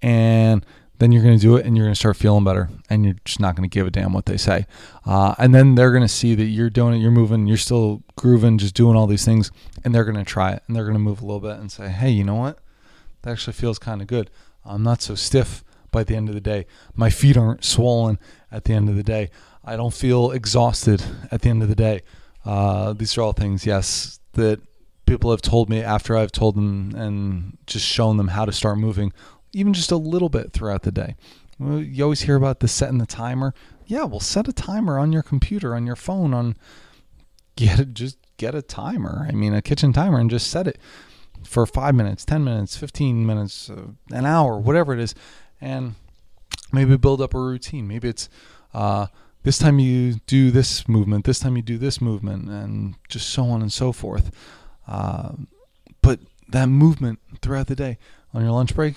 [0.00, 0.64] And
[0.98, 3.16] then you're going to do it and you're going to start feeling better and you're
[3.24, 4.66] just not going to give a damn what they say.
[5.06, 8.02] Uh, and then they're going to see that you're doing it, you're moving, you're still
[8.16, 9.50] grooving, just doing all these things,
[9.84, 11.70] and they're going to try it and they're going to move a little bit and
[11.70, 12.58] say, hey, you know what?
[13.22, 14.30] That actually feels kind of good.
[14.64, 16.66] I'm not so stiff by the end of the day.
[16.94, 18.18] My feet aren't swollen
[18.50, 19.30] at the end of the day.
[19.64, 22.02] I don't feel exhausted at the end of the day.
[22.44, 24.60] Uh, these are all things, yes, that
[25.06, 28.78] people have told me after I've told them and just shown them how to start
[28.78, 29.12] moving,
[29.58, 31.16] even just a little bit throughout the day.
[31.60, 33.52] You always hear about the setting the timer.
[33.86, 36.56] Yeah, well, set a timer on your computer, on your phone, on
[37.56, 37.94] get it.
[37.94, 39.26] Just get a timer.
[39.28, 40.78] I mean, a kitchen timer, and just set it
[41.44, 45.14] for five minutes, ten minutes, fifteen minutes, uh, an hour, whatever it is,
[45.60, 45.96] and
[46.72, 47.88] maybe build up a routine.
[47.88, 48.28] Maybe it's
[48.72, 49.06] uh,
[49.42, 53.44] this time you do this movement, this time you do this movement, and just so
[53.46, 54.30] on and so forth.
[54.86, 55.32] Uh,
[56.02, 57.98] but that movement throughout the day,
[58.32, 58.96] on your lunch break,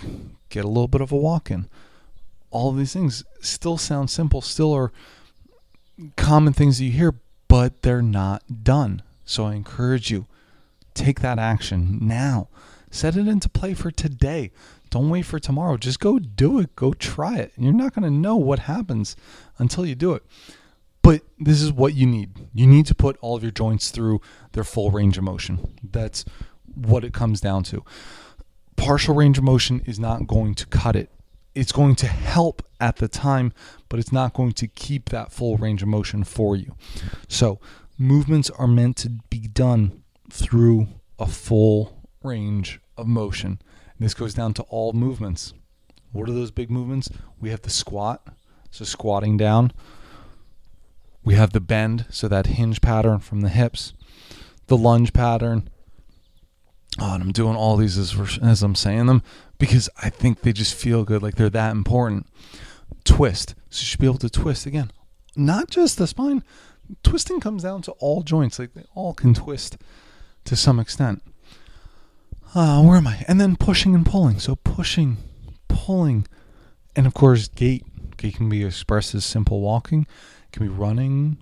[0.50, 1.68] get a little bit of a walk in.
[2.50, 4.92] All these things still sound simple, still are
[6.16, 7.16] common things that you hear,
[7.48, 9.02] but they're not done.
[9.26, 10.26] So I encourage you,
[10.94, 12.50] take that action now.
[12.90, 14.52] Set it into play for today.
[14.90, 15.78] Don't wait for tomorrow.
[15.78, 16.76] Just go do it.
[16.76, 17.54] Go try it.
[17.58, 19.16] You're not going to know what happens
[19.58, 20.24] until you do it.
[21.02, 22.32] But this is what you need.
[22.54, 24.20] You need to put all of your joints through
[24.52, 25.74] their full range of motion.
[25.82, 26.26] That's
[26.76, 27.84] what it comes down to.
[28.76, 31.10] Partial range of motion is not going to cut it.
[31.54, 33.54] It's going to help at the time,
[33.90, 36.76] but it's not going to keep that full range of motion for you.
[37.28, 37.60] So,
[37.98, 40.88] movements are meant to be done through
[41.20, 43.60] a full range of motion.
[43.98, 45.54] And this goes down to all movements.
[46.12, 47.10] What are those big movements?
[47.40, 48.28] We have the squat,
[48.70, 49.72] so squatting down.
[51.24, 53.94] We have the bend, so that hinge pattern from the hips,
[54.68, 55.70] the lunge pattern.
[57.04, 59.24] Oh, and I'm doing all these as, as I'm saying them
[59.58, 62.28] because I think they just feel good, like they're that important.
[63.04, 64.92] Twist, so you should be able to twist again,
[65.36, 66.44] not just the spine.
[67.02, 69.78] Twisting comes down to all joints, like they all can twist
[70.46, 71.24] to some extent.
[72.54, 73.26] Uh, where am I?
[73.28, 74.38] And then pushing and pulling.
[74.40, 75.18] So pushing,
[75.68, 76.28] pulling,
[76.96, 77.84] and of course gait.
[78.18, 80.06] Gait can be expressed as simple walking,
[80.52, 81.40] can be running,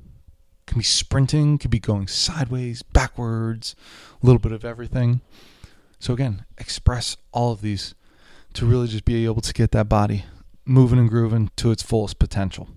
[0.70, 3.76] can be sprinting, could be going sideways, backwards,
[4.22, 5.22] a little bit of everything.
[6.00, 7.96] So again, express all of these
[8.54, 10.26] to really just be able to get that body
[10.66, 12.70] moving and grooving to its fullest potential.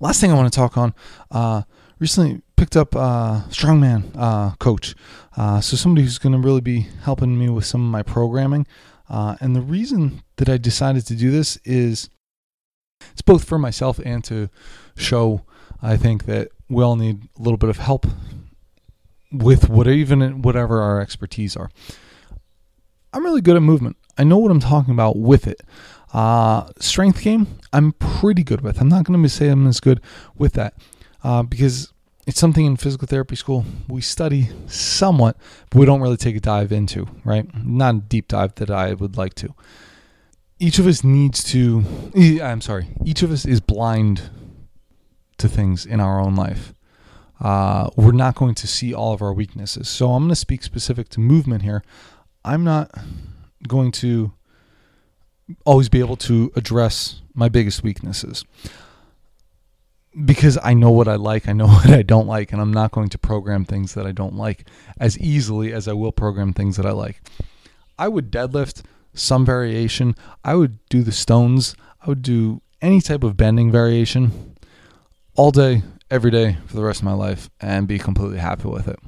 [0.00, 0.94] Last thing I want to talk on.
[1.30, 1.62] Uh,
[1.98, 4.94] recently picked up a strongman uh, coach,
[5.36, 8.66] uh, so somebody who's going to really be helping me with some of my programming.
[9.08, 12.10] Uh, and the reason that I decided to do this is
[13.12, 14.50] it's both for myself and to
[14.96, 15.42] show
[15.82, 18.06] I think that we all need a little bit of help
[19.32, 21.70] with what even whatever our expertise are.
[23.12, 23.96] I'm really good at movement.
[24.18, 25.62] I know what I'm talking about with it.
[26.12, 28.80] Uh, strength game, I'm pretty good with.
[28.80, 30.00] I'm not going to say I'm as good
[30.36, 30.74] with that
[31.22, 31.92] uh, because
[32.26, 35.36] it's something in physical therapy school we study somewhat,
[35.70, 37.46] but we don't really take a dive into, right?
[37.64, 39.54] Not a deep dive that I would like to.
[40.58, 41.84] Each of us needs to,
[42.42, 44.30] I'm sorry, each of us is blind
[45.40, 46.74] to things in our own life.
[47.40, 49.88] Uh, we're not going to see all of our weaknesses.
[49.88, 51.82] So I'm going to speak specific to movement here.
[52.44, 52.90] I'm not
[53.66, 54.32] going to
[55.64, 58.44] always be able to address my biggest weaknesses
[60.24, 62.92] because I know what I like, I know what I don't like, and I'm not
[62.92, 64.66] going to program things that I don't like
[64.98, 67.22] as easily as I will program things that I like.
[67.98, 68.82] I would deadlift
[69.14, 70.14] some variation.
[70.44, 71.74] I would do the stones.
[72.00, 74.49] I would do any type of bending variation
[75.36, 78.88] all day, every day for the rest of my life and be completely happy with
[78.88, 78.98] it.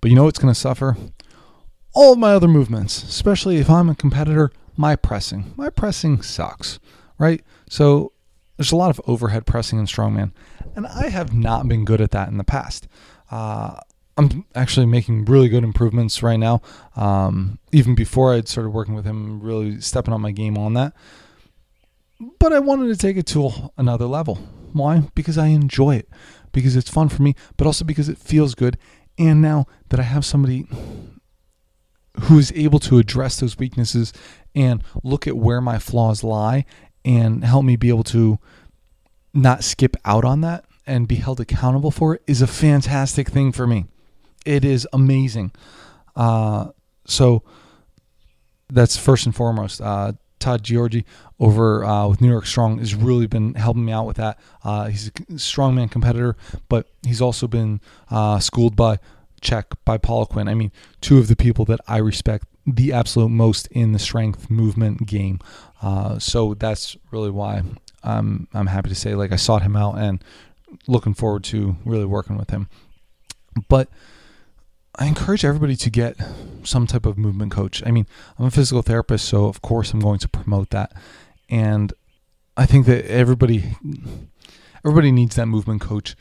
[0.00, 0.96] But you know what's going to suffer?
[1.94, 5.54] All of my other movements, especially if I'm a competitor, my pressing.
[5.56, 6.78] My pressing sucks,
[7.18, 7.42] right?
[7.68, 8.12] So
[8.56, 10.32] there's a lot of overhead pressing in strongman,
[10.74, 12.86] and I have not been good at that in the past.
[13.30, 13.80] Uh,
[14.18, 16.62] I'm actually making really good improvements right now.
[16.94, 20.94] Um, even before I'd started working with him, really stepping up my game on that.
[22.38, 24.38] But I wanted to take it to another level.
[24.76, 25.08] Why?
[25.14, 26.08] Because I enjoy it,
[26.52, 28.78] because it's fun for me, but also because it feels good.
[29.18, 30.66] And now that I have somebody
[32.22, 34.12] who is able to address those weaknesses
[34.54, 36.64] and look at where my flaws lie
[37.04, 38.38] and help me be able to
[39.34, 43.52] not skip out on that and be held accountable for it is a fantastic thing
[43.52, 43.84] for me.
[44.44, 45.52] It is amazing.
[46.14, 46.70] Uh,
[47.06, 47.42] so
[48.70, 49.80] that's first and foremost.
[49.80, 51.04] Uh, Todd Georgi
[51.40, 54.38] over uh, with New York Strong has really been helping me out with that.
[54.64, 56.36] Uh, he's a strongman competitor,
[56.68, 58.98] but he's also been uh, schooled by
[59.40, 60.48] Czech, by Paula Quinn.
[60.48, 64.50] I mean, two of the people that I respect the absolute most in the strength
[64.50, 65.38] movement game.
[65.80, 67.62] Uh, so that's really why
[68.02, 70.22] I'm I'm happy to say like I sought him out and
[70.86, 72.68] looking forward to really working with him.
[73.68, 73.88] But
[74.98, 76.16] I encourage everybody to get
[76.62, 77.82] some type of movement coach.
[77.84, 78.06] I mean,
[78.38, 80.92] I'm a physical therapist, so of course I'm going to promote that.
[81.50, 81.92] And
[82.56, 83.76] I think that everybody
[84.84, 86.16] everybody needs that movement coach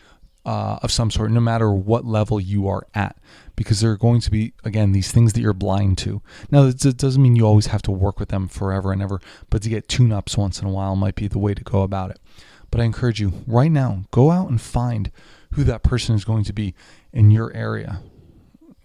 [0.45, 3.17] uh, of some sort, no matter what level you are at,
[3.55, 6.21] because there are going to be, again, these things that you're blind to.
[6.51, 9.61] Now, it doesn't mean you always have to work with them forever and ever, but
[9.63, 12.11] to get tune ups once in a while might be the way to go about
[12.11, 12.19] it.
[12.69, 15.11] But I encourage you right now, go out and find
[15.51, 16.75] who that person is going to be
[17.13, 18.01] in your area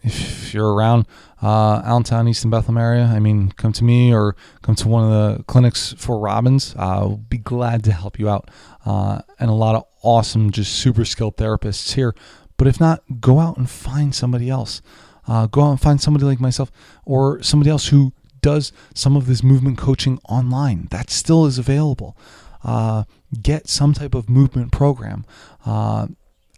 [0.02, 1.06] if you're around
[1.42, 5.10] uh, Allentown, Easton Bethlehem area, I mean, come to me or come to one of
[5.10, 6.74] the clinics for Robbins.
[6.78, 8.50] I'll be glad to help you out.
[8.84, 12.14] Uh, and a lot of awesome, just super skilled therapists here.
[12.56, 14.82] But if not, go out and find somebody else.
[15.26, 16.70] Uh, go out and find somebody like myself
[17.04, 20.88] or somebody else who does some of this movement coaching online.
[20.90, 22.16] That still is available.
[22.62, 23.04] Uh,
[23.40, 25.24] get some type of movement program.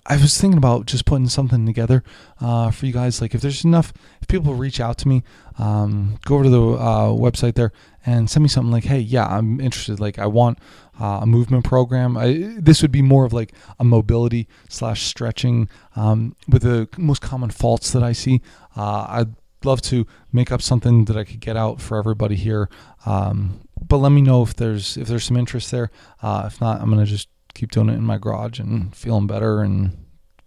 [0.04, 2.02] I was thinking about just putting something together
[2.40, 3.20] uh, for you guys.
[3.20, 5.22] Like if there's enough, if people reach out to me,
[5.58, 7.72] um, go over to the uh, website there
[8.04, 10.00] and send me something like, hey, yeah, I'm interested.
[10.00, 10.58] Like I want
[11.00, 12.16] uh, a movement program.
[12.16, 17.22] I, this would be more of like a mobility slash stretching um, with the most
[17.22, 18.42] common faults that I see.
[18.76, 19.34] Uh, I'd
[19.64, 22.68] love to make up something that I could get out for everybody here.
[23.06, 25.90] Um, but let me know if there's if there's some interest there.
[26.22, 29.60] Uh, if not, I'm gonna just keep doing it in my garage and feeling better
[29.60, 29.96] and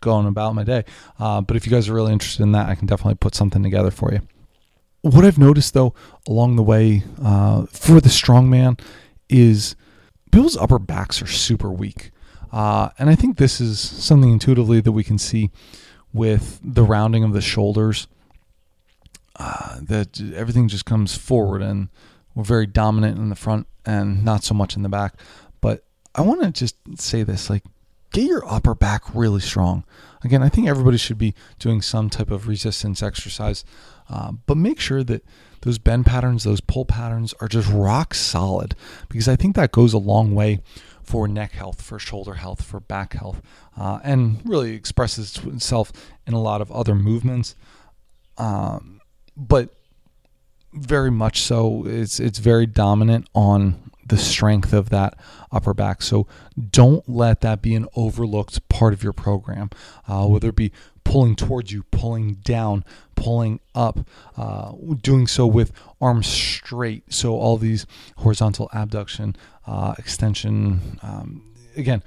[0.02, 0.84] going about my day.
[1.20, 3.64] Uh, but if you guys are really interested in that, I can definitely put something
[3.64, 4.22] together for you.
[5.02, 5.94] What I've noticed though
[6.28, 8.80] along the way uh, for the strongman
[9.30, 9.76] is
[10.32, 12.12] Bill's upper backs are super weak.
[12.52, 15.52] Uh, and I think this is something intuitively that we can see
[16.14, 18.08] with the rounding of the shoulders.
[19.38, 21.90] Uh, that everything just comes forward and
[22.34, 25.16] we're very dominant in the front and not so much in the back.
[26.16, 27.64] I want to just say this like,
[28.12, 29.84] get your upper back really strong.
[30.24, 33.66] Again, I think everybody should be doing some type of resistance exercise,
[34.10, 35.24] uh, but make sure that
[35.62, 38.76] those bend patterns, those pull patterns are just rock solid
[39.10, 40.62] because I think that goes a long way
[41.04, 43.42] for neck health, for shoulder health, for back health,
[43.78, 45.92] uh, and really expresses itself
[46.26, 47.56] in a lot of other movements.
[48.38, 49.02] Um,
[49.38, 49.70] but
[50.74, 55.18] very much so, it's it's very dominant on the strength of that
[55.52, 56.02] upper back.
[56.02, 56.28] So
[56.70, 59.70] don't let that be an overlooked part of your program,
[60.08, 60.72] uh, whether it be
[61.04, 62.84] pulling towards you, pulling down,
[63.16, 64.00] pulling up,
[64.38, 67.12] uh, doing so with arms straight.
[67.14, 67.86] So all these
[68.18, 69.36] horizontal abduction,
[69.66, 72.04] uh, extension, um, again,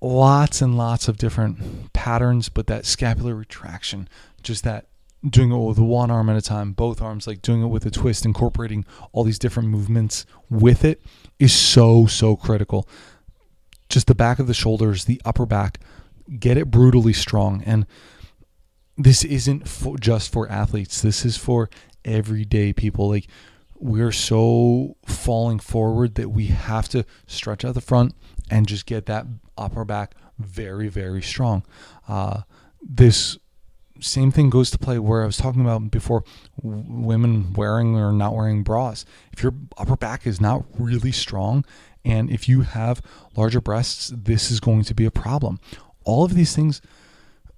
[0.00, 4.08] lots and lots of different patterns, but that scapular retraction,
[4.42, 4.86] just that
[5.28, 7.90] doing it with one arm at a time, both arms, like doing it with a
[7.90, 11.02] twist, incorporating all these different movements with it
[11.38, 12.88] is so, so critical.
[13.88, 15.78] Just the back of the shoulders, the upper back,
[16.38, 17.62] get it brutally strong.
[17.64, 17.86] And
[18.96, 21.68] this isn't for, just for athletes, this is for
[22.04, 23.08] everyday people.
[23.08, 23.26] Like,
[23.78, 28.14] we're so falling forward that we have to stretch out the front
[28.50, 31.64] and just get that upper back very, very strong.
[32.06, 32.42] Uh,
[32.82, 33.38] this
[34.00, 36.24] same thing goes to play where I was talking about before
[36.62, 39.04] women wearing or not wearing bras.
[39.32, 41.64] If your upper back is not really strong
[42.04, 43.02] and if you have
[43.36, 45.60] larger breasts, this is going to be a problem.
[46.04, 46.80] All of these things,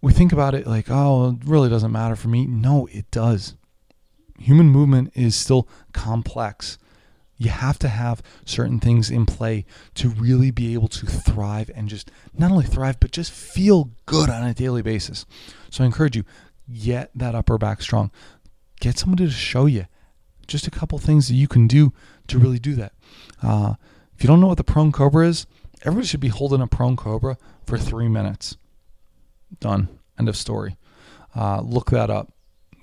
[0.00, 2.46] we think about it like, oh, it really doesn't matter for me.
[2.46, 3.54] No, it does.
[4.38, 6.78] Human movement is still complex.
[7.42, 9.64] You have to have certain things in play
[9.94, 14.30] to really be able to thrive and just not only thrive, but just feel good
[14.30, 15.26] on a daily basis.
[15.68, 16.22] So I encourage you,
[16.72, 18.12] get that upper back strong.
[18.78, 19.86] Get somebody to show you
[20.46, 21.92] just a couple things that you can do
[22.28, 22.92] to really do that.
[23.42, 23.74] Uh,
[24.14, 25.48] if you don't know what the prone cobra is,
[25.82, 28.56] everybody should be holding a prone cobra for three minutes.
[29.58, 29.88] Done.
[30.16, 30.76] End of story.
[31.34, 32.32] Uh, look that up.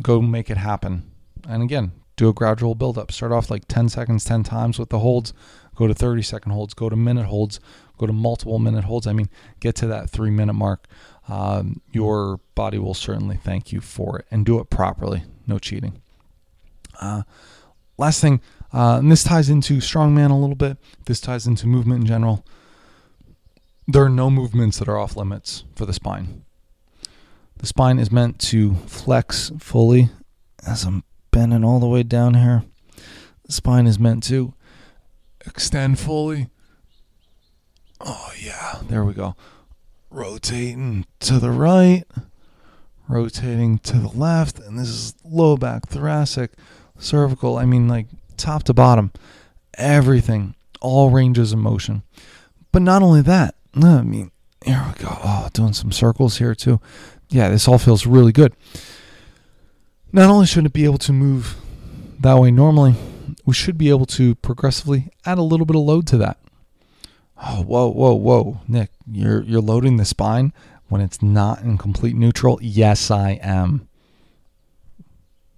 [0.02, 1.10] Go make it happen.
[1.48, 3.12] And again, do a gradual build up.
[3.12, 5.34] Start off like 10 seconds, 10 times with the holds.
[5.76, 6.74] Go to 30 second holds.
[6.74, 7.62] Go to minute holds.
[7.98, 9.08] Go to multiple minute holds.
[9.08, 9.30] I mean,
[9.62, 10.88] get to that three minute mark
[11.30, 15.24] um, your body will certainly thank you for it and do it properly.
[15.48, 16.02] No cheating.
[17.00, 17.22] Uh,
[17.98, 18.42] last thing,
[18.74, 20.78] uh, and this ties into strongman a little bit.
[21.06, 22.46] This ties into movement in general.
[23.88, 26.44] There are no movements that are off limits for the spine.
[27.58, 30.10] The spine is meant to flex fully
[30.66, 32.64] as I'm bending all the way down here.
[33.46, 34.54] The spine is meant to
[35.46, 36.48] extend fully.
[38.00, 39.36] Oh, yeah, there we go
[40.10, 42.04] rotating to the right,
[43.08, 46.52] rotating to the left, and this is low back, thoracic,
[46.98, 47.58] cervical.
[47.58, 48.08] I mean, like
[48.38, 49.12] top to bottom,
[49.76, 52.04] everything, all ranges of motion.
[52.72, 54.32] But not only that, I mean,
[54.64, 55.18] here we go.
[55.24, 56.80] Oh, doing some circles here too.
[57.30, 58.54] Yeah, this all feels really good.
[60.12, 61.56] Not only should it be able to move
[62.20, 62.96] that way normally,
[63.46, 66.38] we should be able to progressively add a little bit of load to that.
[67.42, 70.52] Oh, whoa, whoa, whoa, Nick, you're you're loading the spine
[70.90, 72.60] when it's not in complete neutral.
[72.62, 73.88] Yes, I am.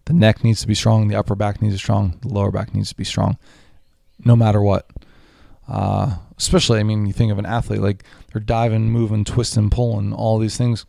[0.06, 1.08] The neck needs to be strong.
[1.08, 2.20] The upper back needs to be strong.
[2.22, 3.38] The lower back needs to be strong,
[4.24, 4.86] no matter what.
[5.68, 10.14] Uh, especially, I mean, you think of an athlete like they're diving, moving, twisting, pulling,
[10.14, 10.86] all these things.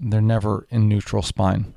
[0.00, 1.74] They're never in neutral spine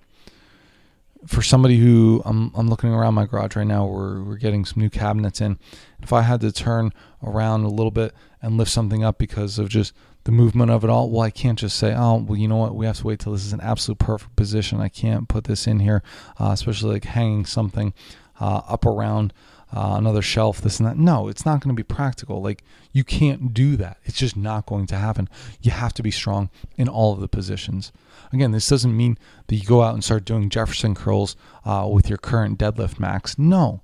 [1.27, 4.81] for somebody who I'm, I'm looking around my garage right now, we're, we're getting some
[4.81, 5.59] new cabinets in.
[6.01, 6.93] If I had to turn
[7.23, 9.93] around a little bit and lift something up because of just
[10.23, 12.75] the movement of it all, well, I can't just say, oh, well, you know what?
[12.75, 14.81] We have to wait till this is an absolute perfect position.
[14.81, 16.03] I can't put this in here,
[16.39, 17.93] uh, especially like hanging something.
[18.41, 19.33] uh, up around
[19.73, 20.97] uh, another shelf, this and that.
[20.97, 22.41] No, it's not going to be practical.
[22.41, 23.97] Like you can't do that.
[24.03, 25.29] It's just not going to happen.
[25.61, 27.91] You have to be strong in all of the positions.
[28.33, 29.17] Again, this doesn't mean
[29.47, 33.37] that you go out and start doing Jefferson curls uh, with your current deadlift max.
[33.37, 33.81] No,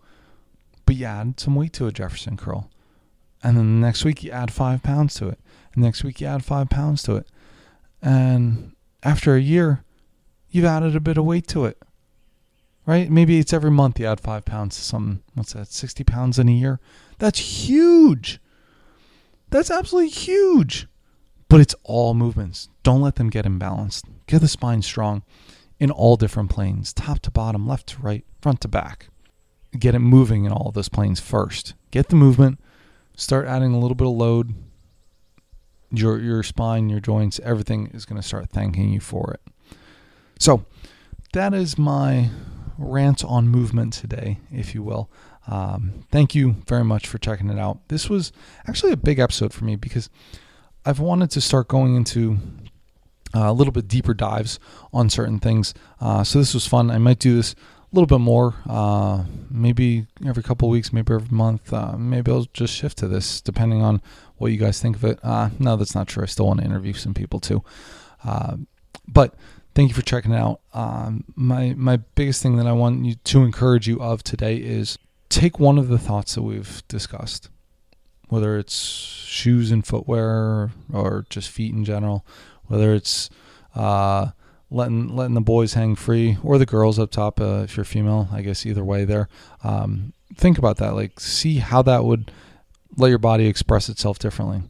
[0.85, 2.69] but you add some weight to a Jefferson curl,
[3.41, 5.39] and then the next week you add five pounds to it.
[5.73, 7.27] And next week you add five pounds to it,
[8.01, 8.73] and
[9.03, 9.83] after a year,
[10.49, 11.77] you've added a bit of weight to it
[12.88, 13.11] right?
[13.11, 15.21] Maybe it's every month you add five pounds to something.
[15.35, 15.67] What's that?
[15.67, 16.79] 60 pounds in a year?
[17.19, 18.39] That's huge.
[19.51, 20.88] That's absolutely huge.
[21.49, 22.69] But it's all movements.
[22.83, 24.05] Don't let them get imbalanced.
[24.25, 25.23] Get the spine strong
[25.79, 29.09] in all different planes top to bottom, left to right, front to back.
[29.77, 31.73] Get it moving in all those planes first.
[31.91, 32.59] Get the movement.
[33.15, 34.53] Start adding a little bit of load.
[35.91, 39.41] Your, your spine, your joints, everything is going to start thanking you for it.
[40.39, 40.65] So,
[41.33, 42.29] that is my
[42.78, 45.09] rant on movement today, if you will.
[45.47, 47.80] Um, thank you very much for checking it out.
[47.88, 48.32] This was
[48.67, 50.09] actually a big episode for me because
[50.86, 52.38] I've wanted to start going into
[53.36, 54.59] uh, a little bit deeper dives
[54.93, 55.73] on certain things.
[55.99, 56.91] Uh, so this was fun.
[56.91, 61.36] I might do this a little bit more, uh, maybe every couple weeks, maybe every
[61.36, 61.71] month.
[61.71, 64.01] Uh, maybe I'll just shift to this depending on
[64.38, 65.19] what you guys think of it.
[65.23, 66.23] Uh, no, that's not true.
[66.23, 67.63] I still want to interview some people too.
[69.07, 69.36] But
[69.78, 70.59] thank you for checking it out.
[70.73, 74.97] Um, my my biggest thing that I want you to encourage you of today is
[75.30, 77.49] take one of the thoughts that we've discussed,
[78.28, 82.25] whether it's shoes and footwear or just feet in general,
[82.65, 83.30] whether it's
[83.75, 84.32] uh,
[84.71, 88.30] letting letting the boys hang free or the girls up top uh, if you're female.
[88.32, 89.30] I guess either way there.
[89.63, 90.95] Um, think about that.
[90.95, 92.32] Like see how that would
[92.97, 94.63] let your body express itself differently.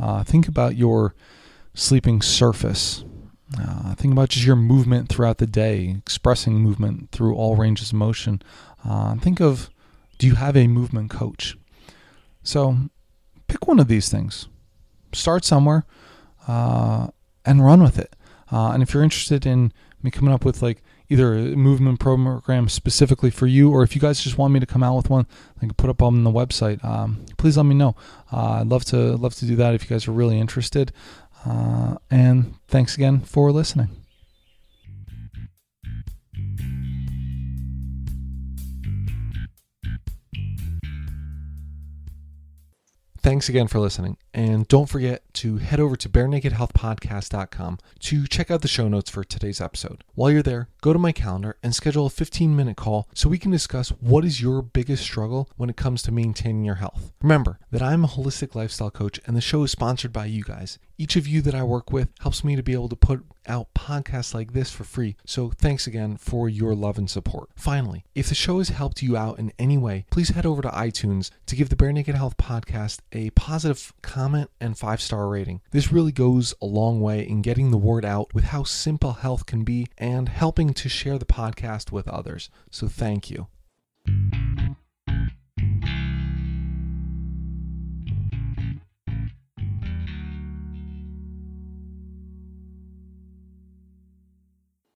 [0.00, 1.14] Uh, think about your
[1.72, 3.04] sleeping surface
[3.58, 7.94] uh, think about just your movement throughout the day, expressing movement through all ranges of
[7.94, 8.42] motion.
[8.84, 9.70] Uh, think of
[10.18, 11.56] do you have a movement coach?
[12.42, 12.76] So
[13.48, 14.48] pick one of these things.
[15.12, 15.84] Start somewhere
[16.46, 17.08] uh,
[17.44, 18.14] and run with it.
[18.52, 19.72] Uh, and if you're interested in
[20.02, 24.00] me coming up with like either a movement program specifically for you, or if you
[24.00, 25.26] guys just want me to come out with one,
[25.56, 26.82] I can put up on the website.
[26.84, 27.96] Um, please let me know.
[28.32, 30.92] Uh, I'd love to love to do that if you guys are really interested.
[31.44, 33.88] Uh, and thanks again for listening.
[43.22, 44.16] Thanks again for listening.
[44.32, 49.24] And don't forget to head over to barenakedhealthpodcast.com to check out the show notes for
[49.24, 50.04] today's episode.
[50.14, 53.38] While you're there, go to my calendar and schedule a 15 minute call so we
[53.38, 57.12] can discuss what is your biggest struggle when it comes to maintaining your health.
[57.22, 60.78] Remember that I'm a holistic lifestyle coach and the show is sponsored by you guys.
[60.98, 63.72] Each of you that I work with helps me to be able to put out
[63.74, 65.16] podcasts like this for free.
[65.24, 67.48] So thanks again for your love and support.
[67.56, 70.68] Finally, if the show has helped you out in any way, please head over to
[70.68, 75.62] iTunes to give the Bare Naked Health podcast a positive comment and five star rating.
[75.70, 79.46] This really goes a long way in getting the word out with how simple health
[79.46, 82.50] can be and helping to share the podcast with others.
[82.70, 83.46] So thank you.